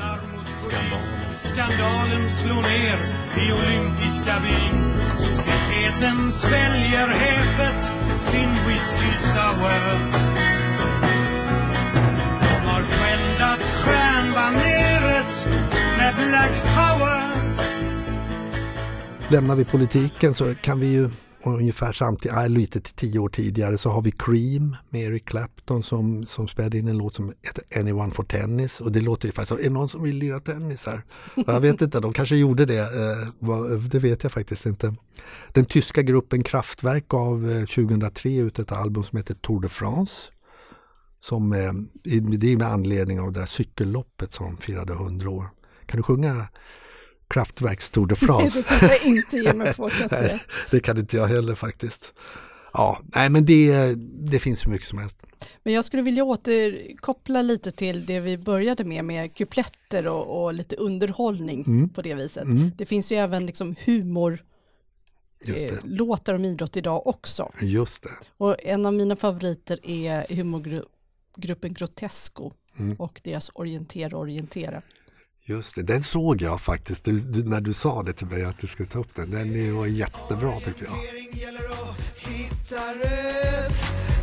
Skandalen. 0.57 1.35
Skandalen 1.41 2.29
slår 2.29 2.61
ner 2.61 2.97
i 3.37 3.53
olympiska 3.53 4.39
Wien 4.39 4.93
Societeten 5.17 6.31
sväljer 6.31 7.07
häpet 7.07 7.83
sin 8.21 8.49
whisky 8.67 9.13
sour 9.13 10.11
De 12.39 12.67
har 12.67 12.83
skändat 12.83 13.59
stjärnbaneret 13.59 15.45
med 15.97 16.15
Black 16.15 16.63
Power 16.63 17.55
Lämnar 19.31 19.55
vi 19.55 19.65
politiken 19.65 20.33
så 20.33 20.55
kan 20.55 20.79
vi 20.79 20.87
ju 20.87 21.09
och 21.43 21.53
ungefär 21.53 21.93
samtidigt, 21.93 22.37
äh, 22.37 22.49
lite 22.49 22.81
till 22.81 22.93
tio 22.93 23.19
år 23.19 23.29
tidigare 23.29 23.77
så 23.77 23.89
har 23.89 24.01
vi 24.01 24.11
Cream 24.11 24.75
med 24.89 25.01
Eric 25.01 25.25
Clapton 25.25 25.83
som, 25.83 26.25
som 26.25 26.47
spelade 26.47 26.77
in 26.77 26.87
en 26.87 26.97
låt 26.97 27.13
som 27.13 27.33
heter 27.41 27.63
Anyone 27.79 28.13
for 28.13 28.23
Tennis 28.23 28.81
och 28.81 28.91
det 28.91 29.01
låter 29.01 29.27
ju 29.27 29.31
faktiskt, 29.31 29.59
är 29.59 29.63
det 29.63 29.69
någon 29.69 29.89
som 29.89 30.03
vill 30.03 30.15
lira 30.15 30.39
tennis 30.39 30.85
här? 30.85 31.03
Jag 31.47 31.61
vet 31.61 31.81
inte, 31.81 31.99
de 31.99 32.13
kanske 32.13 32.35
gjorde 32.35 32.65
det, 32.65 32.79
eh, 32.79 33.79
det 33.91 33.99
vet 33.99 34.23
jag 34.23 34.31
faktiskt 34.31 34.65
inte. 34.65 34.95
Den 35.53 35.65
tyska 35.65 36.01
gruppen 36.01 36.43
Kraftwerk 36.43 37.07
gav 37.07 37.49
eh, 37.49 37.65
2003 37.65 38.29
ut 38.29 38.59
ett 38.59 38.71
album 38.71 39.03
som 39.03 39.17
heter 39.17 39.33
Tour 39.33 39.61
de 39.61 39.69
France. 39.69 40.31
Som, 41.21 41.53
eh, 41.53 41.73
det 42.37 42.53
är 42.53 42.57
med 42.57 42.67
anledning 42.67 43.19
av 43.19 43.31
det 43.31 43.39
där 43.39 43.45
cykelloppet 43.45 44.31
som 44.31 44.57
firade 44.57 44.93
100 44.93 45.29
år. 45.29 45.49
Kan 45.85 45.97
du 45.97 46.03
sjunga 46.03 46.47
Kraftwerks 47.29 47.91
Tour 47.91 48.05
de 48.05 48.15
France? 48.15 48.59
Det 48.61 48.63
tänker 48.67 48.87
jag 48.89 49.05
inte 49.05 49.37
ge 49.37 49.53
mig 49.53 49.73
på 49.73 49.89
kan 49.89 50.01
jag 50.01 50.09
säga. 50.19 50.39
Det 50.71 50.79
kan 50.79 50.97
inte 50.97 51.17
jag 51.17 51.27
heller 51.27 51.55
faktiskt. 51.55 52.13
Ja, 52.73 53.01
nej 53.15 53.29
men 53.29 53.45
det, 53.45 53.95
det 54.31 54.39
finns 54.39 54.65
hur 54.65 54.71
mycket 54.71 54.87
som 54.87 54.97
helst. 54.99 55.17
Men 55.63 55.73
jag 55.73 55.85
skulle 55.85 56.03
vilja 56.03 56.23
återkoppla 56.23 57.41
lite 57.41 57.71
till 57.71 58.05
det 58.05 58.19
vi 58.19 58.37
började 58.37 58.83
med, 58.83 59.05
med 59.05 59.35
kupletter 59.35 60.07
och, 60.07 60.43
och 60.43 60.53
lite 60.53 60.75
underhållning 60.75 61.63
Mm. 61.67 61.89
på 61.89 62.01
det 62.01 62.13
viset. 62.13 62.43
Mm. 62.43 62.71
Det 62.77 62.85
finns 62.85 63.11
ju 63.11 63.15
även 63.15 63.45
liksom 63.45 63.75
humor 63.85 64.43
eh, 65.45 65.73
låtar 65.83 66.33
om 66.33 66.45
idrott 66.45 66.77
idag 66.77 67.07
också. 67.07 67.51
Just 67.61 68.03
det. 68.03 68.09
Och 68.37 68.55
en 68.65 68.85
av 68.85 68.93
mina 68.93 69.15
favoriter 69.15 69.79
är 69.89 70.35
humorgruppen 70.35 71.73
Grotesco 71.73 72.51
Mm. 72.79 72.95
och 72.95 73.21
deras 73.23 73.49
Orientera 73.53 74.17
Orientera. 74.17 74.81
Just 75.49 75.75
det, 75.75 75.83
den 75.83 76.03
såg 76.03 76.41
jag 76.41 76.61
faktiskt 76.61 77.03
du, 77.03 77.19
du, 77.19 77.43
när 77.43 77.61
du 77.61 77.73
sa 77.73 78.03
det 78.03 78.13
till 78.13 78.27
mig 78.27 78.43
att 78.43 78.57
du 78.57 78.67
skulle 78.67 78.89
ta 78.89 78.99
upp 78.99 79.15
den. 79.15 79.31
Den 79.31 79.55
är- 79.55 79.71
var 79.71 79.85
jättebra 79.85 80.59
tycker 80.59 80.85
jag. 80.85 80.95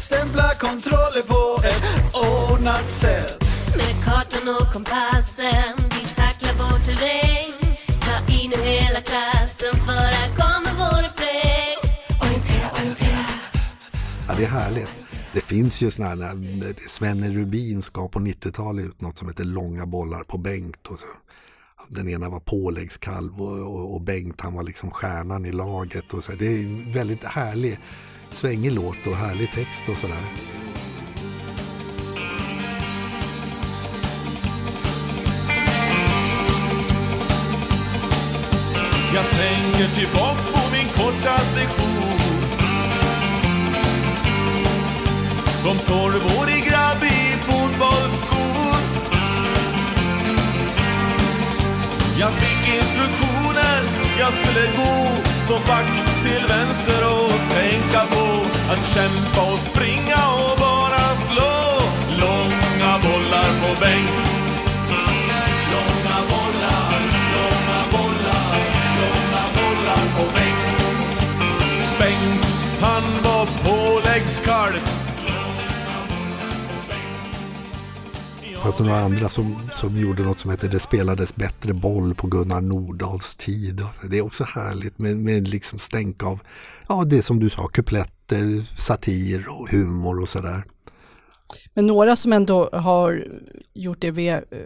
Stämpla 0.01 0.55
kontroller 0.55 1.23
på 1.23 1.63
ett 1.67 2.15
ordnat 2.51 2.89
sätt 2.89 3.45
Med 3.77 4.05
kartan 4.05 4.57
och 4.61 4.73
kompassen 4.73 5.75
Vi 5.79 6.07
tacklar 6.15 6.53
vår 6.59 6.79
terräng 6.79 7.77
Ta 8.01 8.33
in 8.33 8.51
nu 8.51 8.57
hela 8.63 9.01
klassen 9.01 9.75
För 9.75 9.93
här 9.93 10.29
kommer 10.29 10.73
vår 10.79 11.03
refräng 11.03 11.99
Orientera, 12.23 12.71
orientera 12.73 13.25
Ja, 14.29 14.35
det 14.37 14.45
är 14.45 14.49
härligt. 14.49 15.06
Det 15.37 15.43
finns 15.43 15.81
ju 15.81 15.91
sådana 15.91 16.27
här, 16.27 16.89
Svenne 16.89 17.31
Rubin 17.31 17.83
ska 17.83 18.09
på 18.09 18.19
90-talet 18.19 18.85
ut 18.85 19.01
något 19.01 19.19
som 19.19 19.29
heter 19.29 19.45
Långa 19.45 19.87
bollar 19.87 20.23
på 20.23 20.39
Bengt. 20.39 20.87
Och 20.87 20.99
så. 20.99 21.07
Den 21.89 22.09
ena 22.09 22.29
var 22.29 22.41
påläggskalv 22.41 23.43
och, 23.43 23.59
och, 23.59 23.95
och 23.95 24.01
Bengt 24.01 24.41
han 24.41 24.55
var 24.55 24.63
liksom 24.63 24.91
stjärnan 24.91 25.47
i 25.47 25.53
laget. 25.53 26.15
Och 26.15 26.25
så. 26.25 26.33
Det 26.33 26.47
är 26.47 26.59
en 26.59 26.93
väldigt 26.93 27.25
härlig, 27.25 27.79
svängig 28.31 28.73
låt 28.73 29.07
och 29.07 29.17
härlig 29.17 29.53
text 29.53 29.89
och 29.89 29.97
sådär. 29.97 30.23
Jag 39.15 39.25
tänker 39.25 39.95
tillbaks 39.95 40.47
på 40.47 40.61
min 40.73 40.89
korta 40.89 41.39
sektion 41.39 41.86
Som 45.67 45.79
tolvårig 45.79 46.65
grabb 46.65 47.03
i 47.03 47.37
fotbollsskor. 47.47 48.77
Jag 52.19 52.33
fick 52.33 52.75
instruktioner, 52.75 53.81
jag 54.19 54.33
skulle 54.33 54.67
gå 54.77 55.07
som 55.43 55.61
back 55.69 55.91
till 56.23 56.47
vänster 56.49 57.01
och 57.11 57.55
tänka 57.55 58.01
på 58.15 58.27
att 58.73 58.87
kämpa 58.95 59.53
och 59.53 59.61
springa 59.61 60.21
och 60.45 60.59
bara 60.59 61.17
slå. 61.17 61.83
Långa 62.21 62.99
bollar 62.99 63.51
på 63.63 63.81
Bengt 63.81 64.26
Fanns 78.67 78.77
det 78.77 78.85
några 78.85 79.01
andra 79.01 79.29
som, 79.29 79.57
som 79.73 79.97
gjorde 79.97 80.23
något 80.23 80.39
som 80.39 80.51
heter 80.51 80.69
Det 80.69 80.81
spelades 80.81 81.37
bättre 81.37 81.73
boll 81.73 82.15
på 82.15 82.27
Gunnar 82.27 82.61
Nordahls 82.61 83.37
tid. 83.37 83.87
Det 84.11 84.19
är 84.19 84.25
också 84.25 84.45
härligt 84.45 84.99
med, 84.99 85.17
med 85.17 85.49
liksom 85.49 85.79
stänk 85.79 86.23
av, 86.23 86.41
ja 86.89 87.05
det 87.05 87.23
som 87.23 87.41
du 87.41 87.51
sa, 87.51 87.69
kupletter, 87.69 88.79
satir 88.81 89.47
och 89.49 89.71
humor 89.71 90.21
och 90.21 90.29
sådär. 90.29 90.65
Men 91.75 91.87
några 91.87 92.17
som 92.17 92.33
ändå 92.33 92.71
har 92.73 93.27
gjort 93.75 94.01
det 94.01 94.13
med 94.13 94.35
eh, 94.35 94.59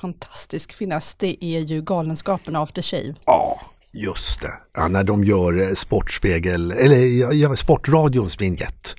fantastisk 0.00 0.72
finess, 0.72 1.14
det 1.14 1.44
är 1.44 1.60
ju 1.60 1.82
Galenskaparna 1.82 2.62
After 2.62 2.82
Shave. 2.82 3.14
Ja, 3.24 3.60
just 3.92 4.40
det. 4.40 4.52
Ja, 4.74 4.88
när 4.88 5.04
de 5.04 5.24
gör 5.24 5.68
eh, 5.68 5.74
Sportspegel, 5.74 6.70
eller 6.70 6.96
ja, 6.96 7.32
ja, 7.32 7.56
Sportradions 7.56 8.40
vignett. 8.40 8.96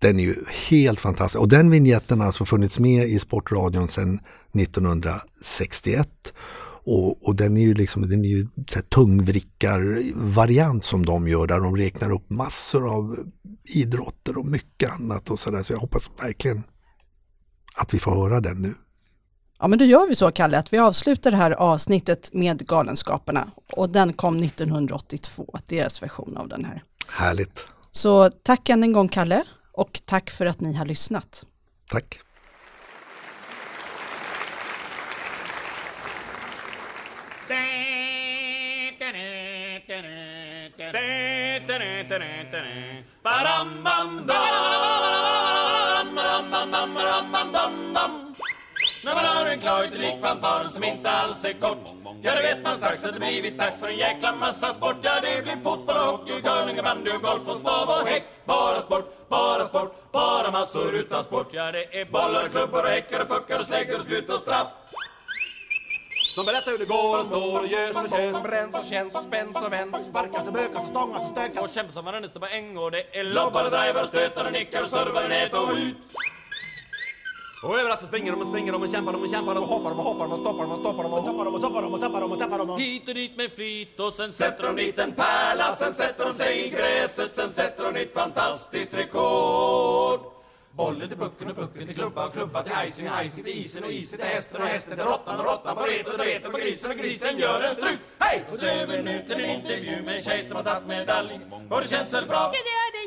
Den 0.00 0.20
är 0.20 0.24
ju 0.24 0.34
helt 0.68 1.00
fantastisk. 1.00 1.40
Och 1.40 1.48
den 1.48 1.70
vignetten 1.70 2.20
har 2.20 2.26
alltså 2.26 2.44
funnits 2.44 2.78
med 2.78 3.08
i 3.08 3.18
Sportradion 3.18 3.88
sedan 3.88 4.20
1961. 4.54 6.08
Och, 6.84 7.28
och 7.28 7.36
den 7.36 7.56
är 7.56 7.60
ju 7.60 7.74
liksom, 7.74 8.08
den 8.08 8.24
är 8.24 8.28
ju 8.28 8.48
tungvrickarvariant 8.88 10.84
som 10.84 11.06
de 11.06 11.28
gör 11.28 11.46
där 11.46 11.60
de 11.60 11.76
räknar 11.76 12.12
upp 12.12 12.30
massor 12.30 12.94
av 12.94 13.16
idrotter 13.64 14.38
och 14.38 14.46
mycket 14.46 14.90
annat 14.92 15.30
och 15.30 15.40
sådär. 15.40 15.62
Så 15.62 15.72
jag 15.72 15.78
hoppas 15.78 16.10
verkligen 16.22 16.62
att 17.74 17.94
vi 17.94 17.98
får 17.98 18.12
höra 18.22 18.40
den 18.40 18.62
nu. 18.62 18.74
Ja 19.60 19.68
men 19.68 19.78
då 19.78 19.84
gör 19.84 20.08
vi 20.08 20.14
så 20.14 20.32
Kalle, 20.32 20.58
att 20.58 20.72
vi 20.72 20.78
avslutar 20.78 21.30
det 21.30 21.36
här 21.36 21.50
avsnittet 21.50 22.30
med 22.32 22.66
Galenskaparna. 22.66 23.50
Och 23.72 23.90
den 23.90 24.12
kom 24.12 24.36
1982, 24.36 25.58
deras 25.68 26.02
version 26.02 26.36
av 26.36 26.48
den 26.48 26.64
här. 26.64 26.82
Härligt. 27.08 27.66
Så 27.90 28.30
tack 28.30 28.68
än 28.68 28.82
en 28.82 28.92
gång 28.92 29.08
Kalle, 29.08 29.44
och 29.80 30.00
tack 30.04 30.30
för 30.30 30.46
att 30.46 30.60
ni 30.60 30.74
har 30.74 30.84
lyssnat. 30.84 31.46
Tack. 31.88 32.20
När 49.10 49.16
man 49.16 49.24
hör 49.24 49.46
en 49.46 49.60
klar 49.60 50.20
fanfar 50.20 50.68
som 50.68 50.84
inte 50.84 51.10
alls 51.10 51.44
är 51.44 51.52
kort. 51.52 51.86
Ja, 52.22 52.34
det 52.34 52.42
vet 52.42 52.62
man 52.62 52.76
strax 52.76 53.04
att 53.04 53.12
det 53.12 53.20
blivit 53.20 53.58
dags 53.58 53.80
för 53.80 53.88
en 53.88 53.96
jäkla 53.96 54.34
massa 54.36 54.72
sport. 54.72 54.96
Ja, 55.02 55.12
det 55.22 55.42
blir 55.42 55.56
fotboll 55.56 55.96
och 55.96 56.06
hockey, 56.06 56.42
curling 56.42 56.78
och 56.78 56.84
bandy 56.84 57.10
och 57.10 57.22
golf 57.22 57.48
och 57.48 57.56
stav 57.56 57.88
och 57.88 58.08
häck. 58.08 58.24
Bara 58.44 58.80
sport, 58.80 59.28
bara 59.28 59.64
sport, 59.64 60.12
bara 60.12 60.50
massor 60.50 60.94
utan 60.94 61.24
sport. 61.24 61.48
Ja, 61.52 61.72
det 61.72 62.00
är 62.00 62.04
bollar 62.04 62.44
och 62.44 62.50
klubbor 62.50 62.82
och 62.82 62.88
häckar 62.88 63.20
och 63.20 63.28
puckar 63.28 63.58
och 63.58 63.66
släggor 63.66 63.96
och 63.96 64.02
spjut 64.02 64.28
och 64.28 64.40
straff. 64.40 64.68
De 66.36 66.46
berättar 66.46 66.70
hur 66.70 66.78
det 66.78 66.84
går 66.84 67.18
och 67.18 67.26
står 67.26 67.60
och 67.60 67.66
görs 67.66 67.96
och 67.96 68.10
körs 68.10 68.42
Bränns 68.42 68.78
och 68.78 68.84
känns 68.84 69.14
och 69.14 69.22
spänns 69.22 69.56
och 69.56 69.72
vänds. 69.72 70.08
Sparkas 70.08 70.46
och 70.46 70.52
bökas 70.52 70.82
och 70.82 70.88
stångas 70.88 71.22
och 71.22 71.28
stökas. 71.36 71.64
Och 71.64 71.70
kämpas 71.70 71.94
som 71.94 72.04
varandra 72.04 72.28
på 72.40 72.46
äng 72.46 72.78
och 72.78 72.90
det 72.90 73.18
är 73.18 73.24
lobbar 73.24 73.64
och 73.64 73.70
driver 73.70 74.00
och 74.00 74.08
stötar 74.08 74.44
och 74.44 74.52
nickar 74.52 74.82
och 74.82 74.88
servar 74.88 75.22
och 75.22 75.28
nät 75.28 75.54
och 75.54 75.70
ut 75.86 75.96
och 77.62 77.78
överallt 77.78 78.00
så 78.00 78.06
springer 78.06 78.32
de 78.32 78.40
och 78.40 78.46
springer 78.46 78.72
de 78.72 78.82
och 78.82 78.88
kämpar 78.88 79.12
de 79.12 79.22
och 79.22 79.30
kämpar 79.30 79.54
de 79.54 79.64
och 79.64 79.68
hoppar 79.70 79.90
de 79.90 79.98
och 79.98 80.04
hoppar 80.04 80.24
de 80.24 80.32
och 80.32 80.38
stoppar 80.38 80.62
de 80.62 80.72
och 80.72 80.78
stoppar 80.78 81.04
de 81.04 81.12
och 81.14 81.24
tappar 81.24 81.44
de 81.44 81.54
och 81.54 81.60
tappar 81.60 81.82
de 81.82 81.92
och 81.92 82.00
tappar 82.00 82.20
de 82.20 82.32
och 82.32 82.38
tappar 82.38 82.58
de 82.58 82.78
Hit 82.78 83.08
och 83.08 83.14
dit 83.14 83.36
med 83.36 83.52
flit 83.52 84.00
och 84.00 84.12
sen 84.12 84.32
sätter 84.32 84.66
de 84.66 84.76
dit 84.76 84.98
en 84.98 85.12
pärla 85.12 85.74
Sen 85.76 85.94
sätter 85.94 86.24
de 86.26 86.34
sig 86.34 86.66
i 86.66 86.70
gräset 86.70 87.34
Sen 87.34 87.50
sätter 87.50 87.84
de 87.84 87.92
dit 87.98 88.12
fantastiskt 88.12 88.94
rekord 88.94 90.20
Bollen 90.72 91.08
till 91.08 91.18
pucken 91.18 91.50
och 91.50 91.56
pucken 91.56 91.86
till 91.86 91.96
klubba 91.96 92.26
och 92.26 92.32
klubba 92.32 92.62
till 92.62 92.72
icing 92.88 93.08
och 93.10 93.24
icing 93.24 93.44
till 93.44 93.58
isen 93.64 93.84
och 93.84 93.90
isen 93.90 94.18
till 94.18 94.28
hästen 94.28 94.62
och 94.62 94.68
hästen 94.68 94.96
till 94.96 95.06
råttan 95.06 95.40
och 95.40 95.44
råttan 95.44 95.76
på 95.76 95.82
repet 95.82 96.14
och 96.14 96.24
repet 96.24 96.52
på 96.52 96.58
grisen 96.58 96.90
och 96.90 96.96
grisen 96.96 97.38
gör 97.38 97.62
en 97.62 97.74
strut. 97.74 97.98
Hej! 98.18 98.44
Och 98.52 98.58
så 98.58 98.66
över 98.66 99.02
nu 99.02 99.24
till 99.26 99.44
en 99.44 99.50
intervju 99.50 100.02
med 100.02 100.16
en 100.16 100.22
tjej 100.22 100.44
som 100.48 100.56
har 100.56 100.62
tagit 100.62 100.88
medalj. 100.88 101.40
Och 101.70 101.80
det 101.80 101.88
känns 101.88 102.14
väl 102.14 102.26
bra? 102.26 102.52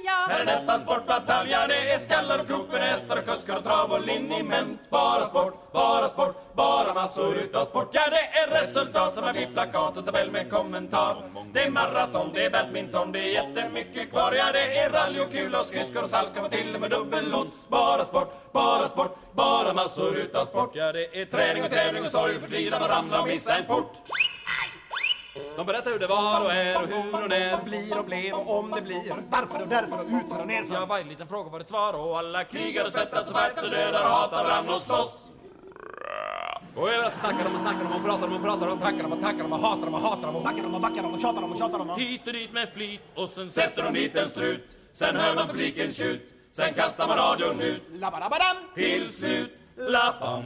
Här 0.06 0.40
är 0.40 0.46
nästa 0.46 0.80
sportbatalj, 0.80 1.52
ja 1.52 1.68
det 1.68 1.92
är 1.92 1.98
skallar 1.98 2.40
och 2.40 2.48
krok 2.48 2.72
med 2.72 2.82
hästar 2.82 3.18
och 3.18 3.26
kuskar 3.26 3.58
och 3.58 3.64
trav 3.64 3.92
och 3.92 4.06
liniment. 4.06 4.90
Bara 4.90 5.26
sport, 5.26 5.72
bara 5.74 6.10
sport, 6.10 6.36
bara 6.56 6.94
massor 6.94 7.38
utav 7.38 7.66
sport. 7.66 7.90
Ja 7.92 8.02
det 8.10 8.40
är 8.40 8.62
resultat 8.62 9.14
som 9.14 9.24
är 9.24 9.34
vid 9.34 9.54
plakat 9.54 9.98
och 9.98 10.06
tabell 10.06 10.32
med 10.32 10.52
kommentar. 10.52 11.16
Det 11.54 11.64
är 11.64 11.70
maraton, 11.70 12.30
det 12.34 12.46
är 12.46 12.50
badminton, 12.50 13.12
det 13.12 13.20
är 13.20 13.34
jättemycket 13.34 14.12
kvar. 14.12 14.34
Ja 14.34 14.52
det 14.52 14.78
är 14.78 14.90
rally 14.90 15.20
och 15.20 15.32
kul 15.32 15.56
och 15.56 15.66
skridskor 15.66 16.04
och 16.04 16.10
salka 16.10 16.42
och 16.42 16.52
till 16.52 16.76
och 16.76 16.82
med 16.82 16.90
dubbellots. 16.90 17.68
Bara 17.70 18.06
sport, 18.06 18.34
bara 18.52 18.88
sport, 18.88 19.18
bara 19.32 19.74
massor 19.74 20.18
utav 20.18 20.46
sport. 20.46 20.72
Ja 20.74 20.92
det 20.92 21.22
är 21.22 21.26
träning 21.26 21.64
och 21.64 21.70
tävling 21.70 22.02
och 22.02 22.10
sorg 22.10 22.36
och 22.36 22.42
förtvivlan 22.42 22.82
och 22.82 22.90
ramla 22.90 23.22
och 23.22 23.28
missa 23.28 23.56
en 23.56 23.66
port. 23.66 23.92
De 25.58 25.66
berättar 25.66 25.92
hur 25.92 26.00
det 26.00 26.08
var 26.08 26.46
och 26.46 26.54
är 26.54 26.82
och 26.82 26.88
hur 26.88 27.24
och 27.24 27.30
när 27.30 27.64
blir 27.64 28.00
och 28.00 28.06
blev 28.06 28.34
och 28.34 28.60
om 28.60 28.72
det 28.72 28.82
blir 28.82 29.16
Varför 29.30 29.62
och 29.62 29.68
därför 29.68 30.00
och 30.00 30.06
utför 30.10 30.40
och 30.40 30.48
nerför 30.48 30.74
Ja, 30.74 30.86
varje 30.86 31.04
liten 31.04 31.28
fråga 31.28 31.50
får 31.50 31.60
ett 31.62 31.70
svar 31.70 31.94
och 31.94 32.18
alla 32.18 32.44
krigar 32.44 32.84
och 32.86 32.92
svettas 32.92 33.30
och 33.30 33.38
fights 33.40 33.64
och 33.64 33.70
dödar 33.70 34.02
och 34.02 34.08
hatar 34.10 34.44
varandra 34.44 34.74
och 34.74 34.82
slåss 34.82 35.30
och 36.76 36.90
överallt 36.90 37.14
snackar 37.14 37.44
de 37.44 37.56
och 37.56 37.62
snackar 37.62 37.84
de 37.84 37.94
och 37.94 38.04
pratar 38.04 38.28
de 38.28 38.36
och 38.36 38.44
pratar 38.44 38.68
de 38.68 38.80
Tackar 38.80 39.04
de 39.04 39.14
och 39.14 39.22
tackar 39.22 39.44
de 39.44 39.54
och 39.54 39.60
hatar 39.60 39.86
de 39.86 39.94
och 39.94 40.02
hatar 40.02 40.28
de 40.28 40.36
och 40.36 40.44
backar 40.44 40.64
de 40.64 40.76
och 40.76 40.82
backar 40.82 41.02
de 41.04 41.14
och 41.14 41.22
tjatar 41.22 41.42
de 41.42 41.52
och 41.52 41.58
tjatar 41.58 41.78
de 41.78 41.90
Hit 41.90 42.28
och 42.28 42.34
dit 42.34 42.54
med 42.54 42.70
flit 42.74 43.02
och 43.16 43.30
sen 43.30 43.50
sätter 43.50 43.84
de 43.84 43.94
dit 43.94 44.16
en 44.16 44.28
strut 44.28 44.68
Sen 44.92 45.16
hör 45.16 45.36
man 45.36 45.48
publiken 45.48 45.92
tjut 45.92 46.22
Sen 46.52 46.74
kastar 46.74 47.08
man 47.08 47.18
radion 47.18 47.62
ut 47.62 47.82
Labbadabadam 47.92 48.58
Till 48.76 49.10
slut 49.10 49.58
Lappam 49.78 50.44